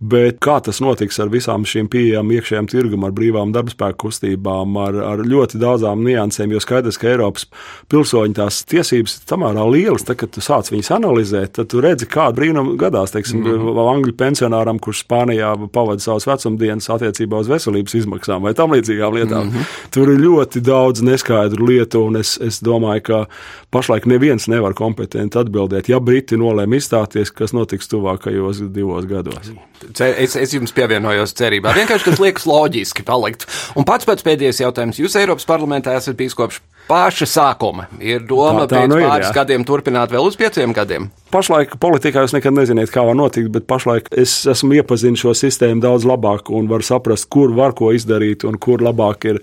Bet 0.00 0.40
kā 0.40 0.56
tas 0.64 0.80
notiks 0.80 1.20
ar 1.20 1.28
visām 1.28 1.68
šīm 1.68 1.92
pieejām 1.92 2.32
iekšējām 2.38 2.72
tirgum, 2.72 3.04
ar 3.04 3.12
brīvām 3.12 3.52
darbspēku 3.52 4.06
kustībām? 4.06 4.29
Prasībām, 4.30 4.76
ar, 4.76 4.94
ar 4.94 5.22
ļoti 5.24 5.58
daudzām 5.58 6.04
niansēm, 6.04 6.52
jo 6.52 6.60
skaidrs, 6.60 6.98
ka 6.98 7.08
Eiropas 7.10 7.46
pilsoņu 7.90 8.34
tās 8.34 8.64
tiesības 8.64 9.16
ir 9.18 9.28
samērā 9.28 9.64
lielas. 9.70 10.04
Tad, 10.04 10.16
kad 10.20 10.30
tu 10.30 10.40
sāc 10.40 10.70
viņas 10.70 10.90
analizēt, 10.96 11.54
tad 11.56 11.68
tu 11.70 11.80
redzi, 11.80 12.06
kāda 12.06 12.36
brīnuma 12.36 12.76
gadās. 12.76 13.12
Teiksim, 13.12 13.40
mm 13.40 13.58
-hmm. 13.58 13.80
Angļu 13.90 14.14
pensionāram, 14.16 14.78
kurš 14.78 15.04
Spānijā 15.04 15.54
pavadīja 15.72 16.00
savas 16.00 16.26
vecumdienas 16.26 16.88
attiecībā 16.90 17.40
uz 17.40 17.48
veselības 17.48 17.94
izmaksām 17.94 18.42
vai 18.42 18.54
tam 18.54 18.72
līdzīgām 18.72 19.14
lietām. 19.14 19.46
Mm 19.46 19.50
-hmm. 19.50 19.64
Tur 19.90 20.10
ir 20.10 20.20
ļoti 20.20 20.60
daudz 20.60 21.02
neskaidru 21.02 21.66
lietu, 21.66 22.04
un 22.06 22.16
es, 22.16 22.38
es 22.40 22.62
domāju, 22.62 23.02
ka 23.02 23.26
pašlaik 23.70 24.06
neviens 24.06 24.48
nevar 24.48 24.74
kompetenti 24.74 25.38
atbildēt. 25.38 25.88
Ja 25.88 26.00
Briti 26.00 26.36
nolēma 26.36 26.76
izstāties, 26.76 27.30
kas 27.32 27.52
notiks 27.52 27.88
tuvākajos 27.88 28.72
divos 28.72 29.04
gados? 29.06 29.52
Es, 30.00 30.36
es 30.36 30.52
jums 30.54 30.74
pievienojos 30.76 31.32
cerībā. 31.38 31.72
Vienkārši 31.76 32.10
tas 32.10 32.20
liekas 32.22 32.46
loģiski 32.48 33.04
palikt. 33.06 33.46
Un 33.78 33.86
pats 33.88 34.08
pats 34.08 34.26
pēdējais 34.26 34.60
jautājums. 34.64 35.00
Jūs 35.00 35.16
Eiropas 35.20 35.48
parlamentā 35.48 35.94
esat 35.96 36.18
bijis 36.18 36.36
kopš 36.38 36.60
paša 36.90 37.28
sākuma. 37.30 37.86
Ir 38.02 38.24
doma 38.26 38.64
tā, 38.64 38.72
tā 38.72 38.82
pēc 38.82 38.90
nu 38.90 38.98
pāris 38.98 39.28
ir, 39.28 39.28
jā. 39.28 39.34
gadiem 39.40 39.66
turpināt 39.68 40.12
vēl 40.14 40.26
uz 40.26 40.38
pieciem 40.38 40.74
gadiem. 40.76 41.10
Pašlaik 41.30 41.76
politikā 41.82 42.24
jūs 42.24 42.34
nekad 42.34 42.56
neziniet, 42.56 42.90
kā 42.92 43.04
var 43.06 43.18
notikt, 43.18 43.52
bet 43.54 43.68
pašlaik 43.70 44.10
es 44.18 44.40
esmu 44.50 44.80
iepazinis 44.80 45.22
šo 45.22 45.34
sistēmu 45.38 45.84
daudz 45.84 46.08
labāk 46.08 46.50
un 46.54 46.66
varu 46.70 46.86
saprast, 46.86 47.30
kur 47.30 47.54
var 47.54 47.76
ko 47.78 47.92
izdarīt 47.94 48.46
un 48.48 48.58
kur 48.58 48.82
labāk 48.82 49.28
ir 49.30 49.40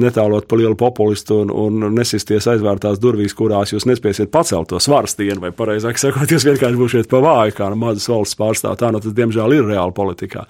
netālot 0.00 0.48
pa 0.48 0.58
lielu 0.58 0.76
populistu 0.78 1.40
un, 1.44 1.52
un 1.52 1.94
nesisties 1.94 2.48
aizvērtās 2.50 3.00
durvīs, 3.02 3.34
kurās 3.36 3.74
jūs 3.74 3.86
nespēsiet 3.90 4.32
pacelt 4.34 4.70
to 4.72 4.80
svaru 4.82 5.10
stienu, 5.10 5.40
vai 5.44 5.52
pareizāk 5.54 6.00
sakot, 6.00 6.30
jūs 6.30 6.46
vienkārši 6.48 6.80
būsiet 6.80 7.10
pa 7.10 7.22
vāju, 7.24 7.56
kā 7.58 7.70
no 7.72 7.80
mazas 7.80 8.08
valsts 8.10 8.38
pārstāv. 8.40 8.78
Tā 8.80 8.92
nu 8.94 9.02
tas, 9.04 9.14
diemžēl, 9.16 9.58
ir 9.58 9.70
reāli 9.70 9.96
politikā. 9.96 10.46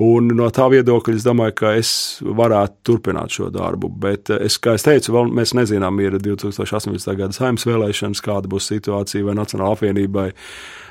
Un 0.00 0.30
no 0.32 0.46
tā 0.54 0.64
viedokļa 0.72 1.16
es 1.18 1.24
domāju, 1.26 1.54
ka 1.60 1.74
es 1.76 1.92
varētu 2.24 2.78
turpināt 2.88 3.34
šo 3.36 3.50
darbu. 3.52 3.90
Bet, 4.00 4.30
es, 4.32 4.56
kā 4.62 4.76
jau 4.78 4.84
teicu, 4.90 5.12
vēl 5.16 5.32
mēs 5.36 5.52
nezinām, 5.58 5.98
ir 6.00 6.16
2018. 6.22 7.16
gada 7.18 7.36
saimnes 7.36 7.66
vēlēšanas, 7.68 8.22
kāda 8.24 8.48
būs 8.48 8.70
situācija 8.72 9.26
vai 9.26 9.36
Nacionāla 9.36 9.76
apvienībai 9.76 10.30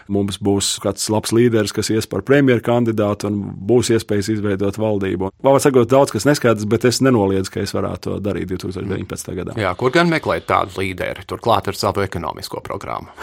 mums 0.10 0.40
būs 0.42 0.72
kāds 0.84 1.06
labs 1.14 1.34
līderis, 1.36 1.74
kas 1.76 1.92
ies 1.94 2.08
par 2.10 2.24
premjeru 2.26 2.64
kandidātu 2.66 3.30
un 3.30 3.38
būs 3.70 3.92
iespējas 3.94 4.32
izveidot 4.34 4.80
valdību. 4.82 5.30
Vēl 5.46 5.60
sakot, 5.62 5.90
daudz 5.92 6.14
kas 6.16 6.26
neskaidrs, 6.26 6.66
bet 6.70 6.88
es 6.90 7.02
nenoliedzu, 7.06 7.54
ka 7.54 7.62
es 7.62 7.76
varētu 7.78 8.08
to 8.08 8.18
darīt 8.26 8.50
2019. 8.52 9.36
gadā. 9.38 9.58
Jā, 9.60 9.76
kur 9.80 9.94
gan 9.94 10.10
meklēt 10.12 10.50
tādu 10.50 10.82
līderi, 10.82 11.28
turklāt 11.30 11.70
ar 11.70 11.78
savu 11.78 12.04
ekonomisko 12.06 12.64
programmu? 12.66 13.14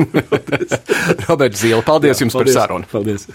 Roberts 1.28 1.60
Zīle, 1.60 1.84
paldies 1.84 2.16
Jā, 2.16 2.24
jums 2.24 2.38
paldies, 2.38 2.56
par 2.56 2.56
sarunu! 2.56 2.90
Paldies! 2.90 3.28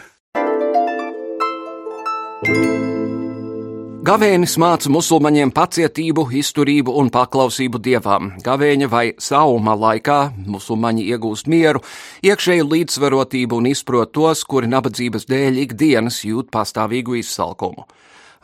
Gavēnis 4.06 4.54
māca 4.62 4.90
musulmaņiem 4.94 5.50
pacietību, 5.56 6.28
izturību 6.38 6.94
un 7.02 7.08
paklausību 7.10 7.80
dievām. 7.82 8.28
Gavēņa 8.46 8.90
vai 8.92 9.06
sauma 9.18 9.74
laikā 9.74 10.18
musulmaņi 10.46 11.08
iegūst 11.10 11.50
mieru, 11.50 11.82
iekšēju 12.22 12.68
līdzsvarotību 12.70 13.58
un 13.58 13.70
izprot 13.72 14.14
tos, 14.14 14.44
kuri 14.46 14.70
nabadzības 14.70 15.26
dēļ 15.32 15.58
ikdienas 15.64 16.22
jūt 16.22 16.52
pastāvīgu 16.54 17.18
izsalkumu. 17.24 17.88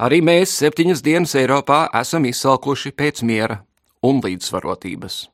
Arī 0.02 0.24
mēs 0.26 0.56
septiņas 0.64 1.06
dienas 1.06 1.38
Eiropā 1.38 1.84
esam 2.02 2.26
izsalkuši 2.26 2.96
pēc 2.98 3.22
miera 3.22 3.62
un 4.02 4.24
līdzsvarotības. 4.26 5.31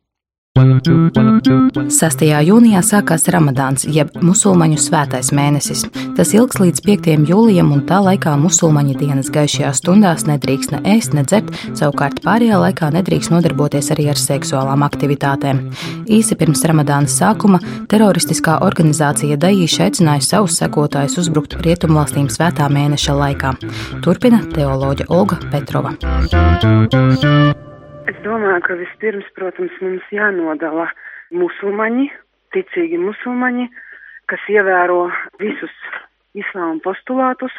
6. 0.57 2.23
jūnijā 2.25 2.79
sākās 2.81 3.27
Ramadāns, 3.29 3.83
jeb 3.93 4.09
musulmaņu 4.25 4.79
svētais 4.81 5.29
mēnesis. 5.35 5.83
Tas 6.17 6.31
ilgs 6.33 6.57
līdz 6.57 6.81
5. 6.85 7.09
jūlijam, 7.29 7.69
un 7.75 7.83
tā 7.85 7.99
laikā 8.01 8.33
musulmaņi 8.41 8.95
dienas 8.97 9.29
gaišajās 9.33 9.83
stundās 9.83 10.25
nedrīkst 10.25 10.73
ne 10.73 10.79
ēst, 10.95 11.13
ne 11.13 11.21
dzert, 11.27 11.51
savukārt 11.77 12.23
pārējā 12.25 12.57
laikā 12.63 12.89
nedrīkst 12.95 13.33
nodarboties 13.35 13.91
arī 13.93 14.09
ar 14.13 14.21
seksuālām 14.21 14.85
aktivitātēm. 14.87 15.61
Īsi 16.09 16.39
pirms 16.39 16.65
Ramadāna 16.65 17.11
sākuma 17.11 17.61
teroristiskā 17.91 18.57
organizācija 18.65 19.37
Daīša 19.37 19.91
aicināja 19.91 20.25
savus 20.25 20.57
sekotājus 20.63 21.19
uzbrukt 21.21 21.59
rietumvalstīm 21.67 22.31
svētā 22.33 22.65
mēneša 22.73 23.13
laikā. 23.21 23.53
Turpina 24.01 24.41
teoloģa 24.57 25.05
Olga 25.13 25.37
Petrova. 25.53 25.93
Es 28.07 28.15
domāju, 28.23 28.61
ka 28.63 28.75
vispirms, 28.79 29.25
protams, 29.35 29.73
mums 29.83 30.03
jānodala 30.15 30.85
musulmaņi, 31.35 32.05
ticīgi 32.55 32.95
musulmaņi, 33.01 33.65
kas 34.31 34.45
ievēro 34.47 35.09
visus 35.41 35.73
islāma 36.39 36.79
postulātus, 36.85 37.51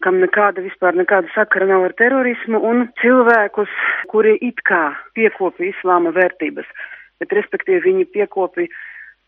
kam 0.00 0.22
nekāda 0.22 0.62
vispār 0.64 0.96
nekāda 0.96 1.28
sakara 1.34 1.68
nav 1.68 1.84
ar 1.84 1.94
terorismu, 1.98 2.62
un 2.64 2.86
cilvēkus, 3.02 3.74
kuri 4.08 4.38
it 4.48 4.62
kā 4.64 4.94
piekopi 5.18 5.68
islāma 5.74 6.14
vērtības, 6.16 6.70
bet 7.20 7.34
respektīvi 7.36 7.82
viņi 7.84 8.06
piekopi 8.14 8.70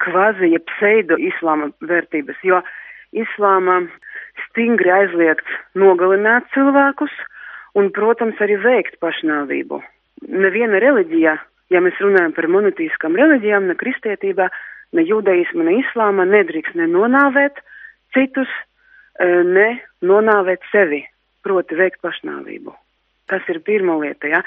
kvazi, 0.07 0.55
ja 0.55 0.61
pseido 0.71 1.19
islāma 1.21 1.69
vērtības, 1.85 2.38
jo 2.49 2.62
islāma 3.12 3.83
stingri 4.47 4.95
aizliegts 5.03 5.61
nogalināt 5.77 6.49
cilvēkus 6.57 7.12
un, 7.77 7.92
protams, 7.92 8.40
arī 8.40 8.57
veikt 8.64 8.97
pašnāvību 9.05 9.83
neviena 10.22 10.81
reliģija, 10.83 11.37
ja 11.72 11.83
mēs 11.83 11.98
runājam 12.02 12.35
par 12.37 12.48
monotīskām 12.52 13.18
reliģijām, 13.18 13.68
ne 13.68 13.76
kristietībā, 13.79 14.48
ne 14.96 15.05
judaismu, 15.05 15.66
ne 15.66 15.81
islāma, 15.83 16.26
nedrīkst 16.31 16.79
ne 16.79 16.88
nonāvēt 16.90 17.61
citus, 18.14 18.50
e, 19.18 19.26
ne 19.44 19.68
nonāvēt 20.07 20.64
sevi, 20.72 21.02
proti 21.44 21.79
veikt 21.79 22.02
pašnāvību. 22.07 22.74
Tas 23.31 23.46
ir 23.50 23.62
pirmā 23.66 23.98
lieta, 24.02 24.31
ja. 24.31 24.42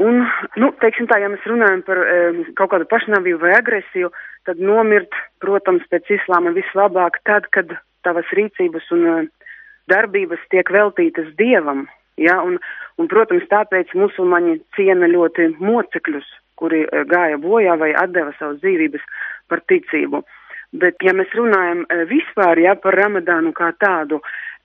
Un, 0.00 0.22
nu, 0.60 0.70
teiksim 0.80 1.08
tā, 1.10 1.18
ja 1.20 1.28
mēs 1.32 1.44
runājam 1.48 1.82
par 1.84 1.98
e, 2.00 2.18
kaut 2.56 2.72
kādu 2.72 2.86
pašnāvību 2.88 3.40
vai 3.42 3.56
agresiju, 3.58 4.12
tad 4.48 4.60
nomirt, 4.62 5.16
protams, 5.42 5.84
pēc 5.92 6.14
islāma 6.20 6.54
vislabāk 6.56 7.18
tad, 7.28 7.48
kad 7.52 7.74
tavas 8.06 8.28
rīcības 8.36 8.86
un 8.96 9.06
e, 9.08 9.16
darbības 9.90 10.44
tiek 10.52 10.70
veltītas 10.72 11.32
dievam, 11.40 11.88
Ja, 12.20 12.40
un, 12.44 12.58
un, 13.00 13.08
protams, 13.08 13.46
tāpēc 13.48 13.94
musulmaņi 13.96 14.58
ciena 14.76 15.08
ļoti 15.08 15.54
mocekļus, 15.60 16.28
kuri 16.60 16.84
eh, 16.84 17.06
gāja 17.08 17.40
bojā 17.40 17.78
vai 17.80 17.94
atdeva 17.96 18.34
savas 18.38 18.60
dzīvības 18.60 19.06
par 19.48 19.64
ticību. 19.70 20.22
Bet, 20.82 21.00
ja 21.02 21.14
mēs 21.16 21.32
runājam 21.34 21.86
eh, 21.86 22.04
vispār 22.10 22.60
ja, 22.60 22.76
par 22.76 22.98
ramadānu 23.00 23.54
kā 23.56 23.72
tādu, 23.80 24.20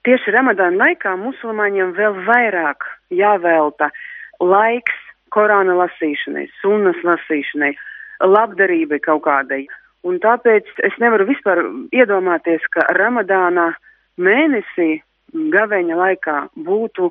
tieši 0.06 0.36
ramadāna 0.36 0.84
laikā 0.84 1.16
musulmaņiem 1.18 1.96
vēl 1.96 2.20
vairāk 2.28 2.86
jāvelta 3.10 3.90
laiks 4.40 5.02
Korāna 5.36 5.74
lasīšanai, 5.76 6.46
sunnas 6.62 7.00
lasīšanai, 7.04 7.72
labdarībai 8.24 9.00
kaut 9.04 9.24
kādai. 9.26 9.64
Un 10.06 10.20
tāpēc 10.22 10.68
es 10.86 10.94
nevaru 11.02 11.26
vispār 11.28 11.64
iedomāties, 11.92 12.62
ka 12.72 12.86
ramadāna 12.94 13.72
mēnesī 14.22 15.00
gaveņa 15.34 15.98
laikā 15.98 16.36
būtu 16.68 17.10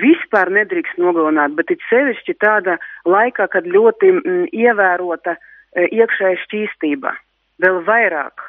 vispār 0.00 0.50
nedrīkst 0.54 0.98
nogalināt, 1.00 1.54
bet 1.58 1.70
it 1.74 1.82
sevišķi 1.90 2.36
tāda 2.42 2.78
laikā, 3.08 3.48
kad 3.52 3.66
ļoti 3.66 4.10
m, 4.10 4.20
mm, 4.22 4.46
ievērota 4.52 5.36
e, 5.36 5.88
iekšēja 6.00 6.40
šķīstība. 6.44 7.14
Vēl 7.62 7.82
vairāk. 7.86 8.48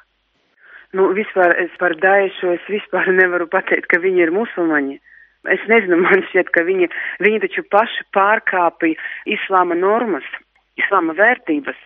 Nu, 0.95 1.09
vispār 1.17 1.55
es 1.59 1.73
par 1.79 1.95
Daešu 1.99 2.55
es 2.55 2.69
vispār 2.71 3.11
nevaru 3.13 3.49
pateikt, 3.51 3.89
ka 3.91 3.99
viņi 4.01 4.25
ir 4.27 4.33
musulmaņi. 4.35 4.99
Es 5.53 5.65
nezinu, 5.69 5.99
man 6.01 6.23
šķiet, 6.31 6.49
ka 6.55 6.63
viņi, 6.65 6.89
viņi 7.21 7.41
taču 7.43 7.65
paši 7.69 8.07
pārkāpja 8.15 8.95
islāma 9.35 9.77
normas, 9.77 10.25
islāma 10.79 11.13
vērtības. 11.17 11.77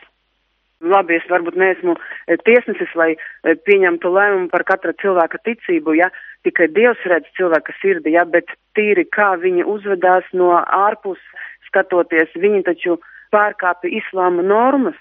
Labi, 0.80 1.18
es 1.20 1.26
varbūt 1.28 1.58
neesmu 1.60 1.98
e, 1.98 2.38
tiesnesis, 2.48 2.92
lai 2.96 3.10
e, 3.12 3.56
pieņemtu 3.68 4.14
lēmumu 4.16 4.48
par 4.54 4.64
katra 4.64 4.94
cilvēka 5.02 5.42
ticību, 5.44 5.98
ja 6.00 6.08
tikai 6.48 6.70
Dievs 6.72 7.04
redz 7.12 7.28
cilvēka 7.36 7.76
sirdi, 7.82 8.14
ja, 8.16 8.24
bet 8.24 8.48
tīri 8.80 9.06
kā 9.12 9.34
viņi 9.44 9.68
uzvedās 9.68 10.32
no 10.32 10.56
ārpus 10.64 11.20
skatoties, 11.68 12.32
viņi 12.40 12.64
taču 12.72 12.98
pārkāpja 13.36 13.92
islāma 14.00 14.46
normas 14.46 14.98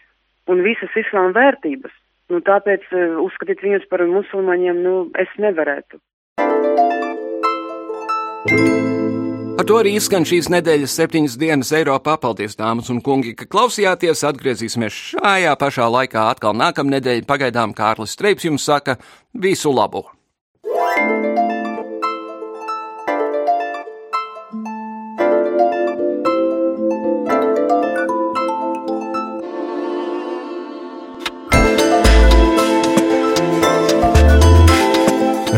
un 0.51 0.64
visas 0.67 0.93
islāma 0.99 1.33
vērtības. 1.37 1.95
Nu, 2.29 2.43
tāpēc 2.45 2.85
e, 2.93 3.07
uzskatīt 3.23 3.62
viņus 3.64 3.87
par 3.88 4.05
musulmaņiem, 4.05 4.83
nu, 4.85 4.95
es 5.17 5.31
nevarētu. 5.41 6.01
Ar 9.59 9.67
to 9.67 9.79
arī 9.81 9.95
izskan 9.99 10.29
šīs 10.29 10.51
nedēļas 10.53 10.93
septiņas 11.01 11.38
dienas 11.41 11.73
Eiropā. 11.75 12.19
Paldies, 12.21 12.55
dāmas 12.61 12.93
un 12.93 13.01
kungi, 13.05 13.33
ka 13.38 13.49
klausījāties. 13.51 14.23
Atgriezīsimies 14.29 15.01
šajā 15.14 15.57
pašā 15.59 15.88
laikā 15.97 16.29
atkal 16.35 16.55
nākamnedēļ. 16.61 17.25
Pagaidām 17.29 17.75
Kārlis 17.77 18.14
Streips 18.14 18.47
jums 18.47 18.69
saka 18.69 19.01
visu 19.35 19.73
labu! 19.75 20.07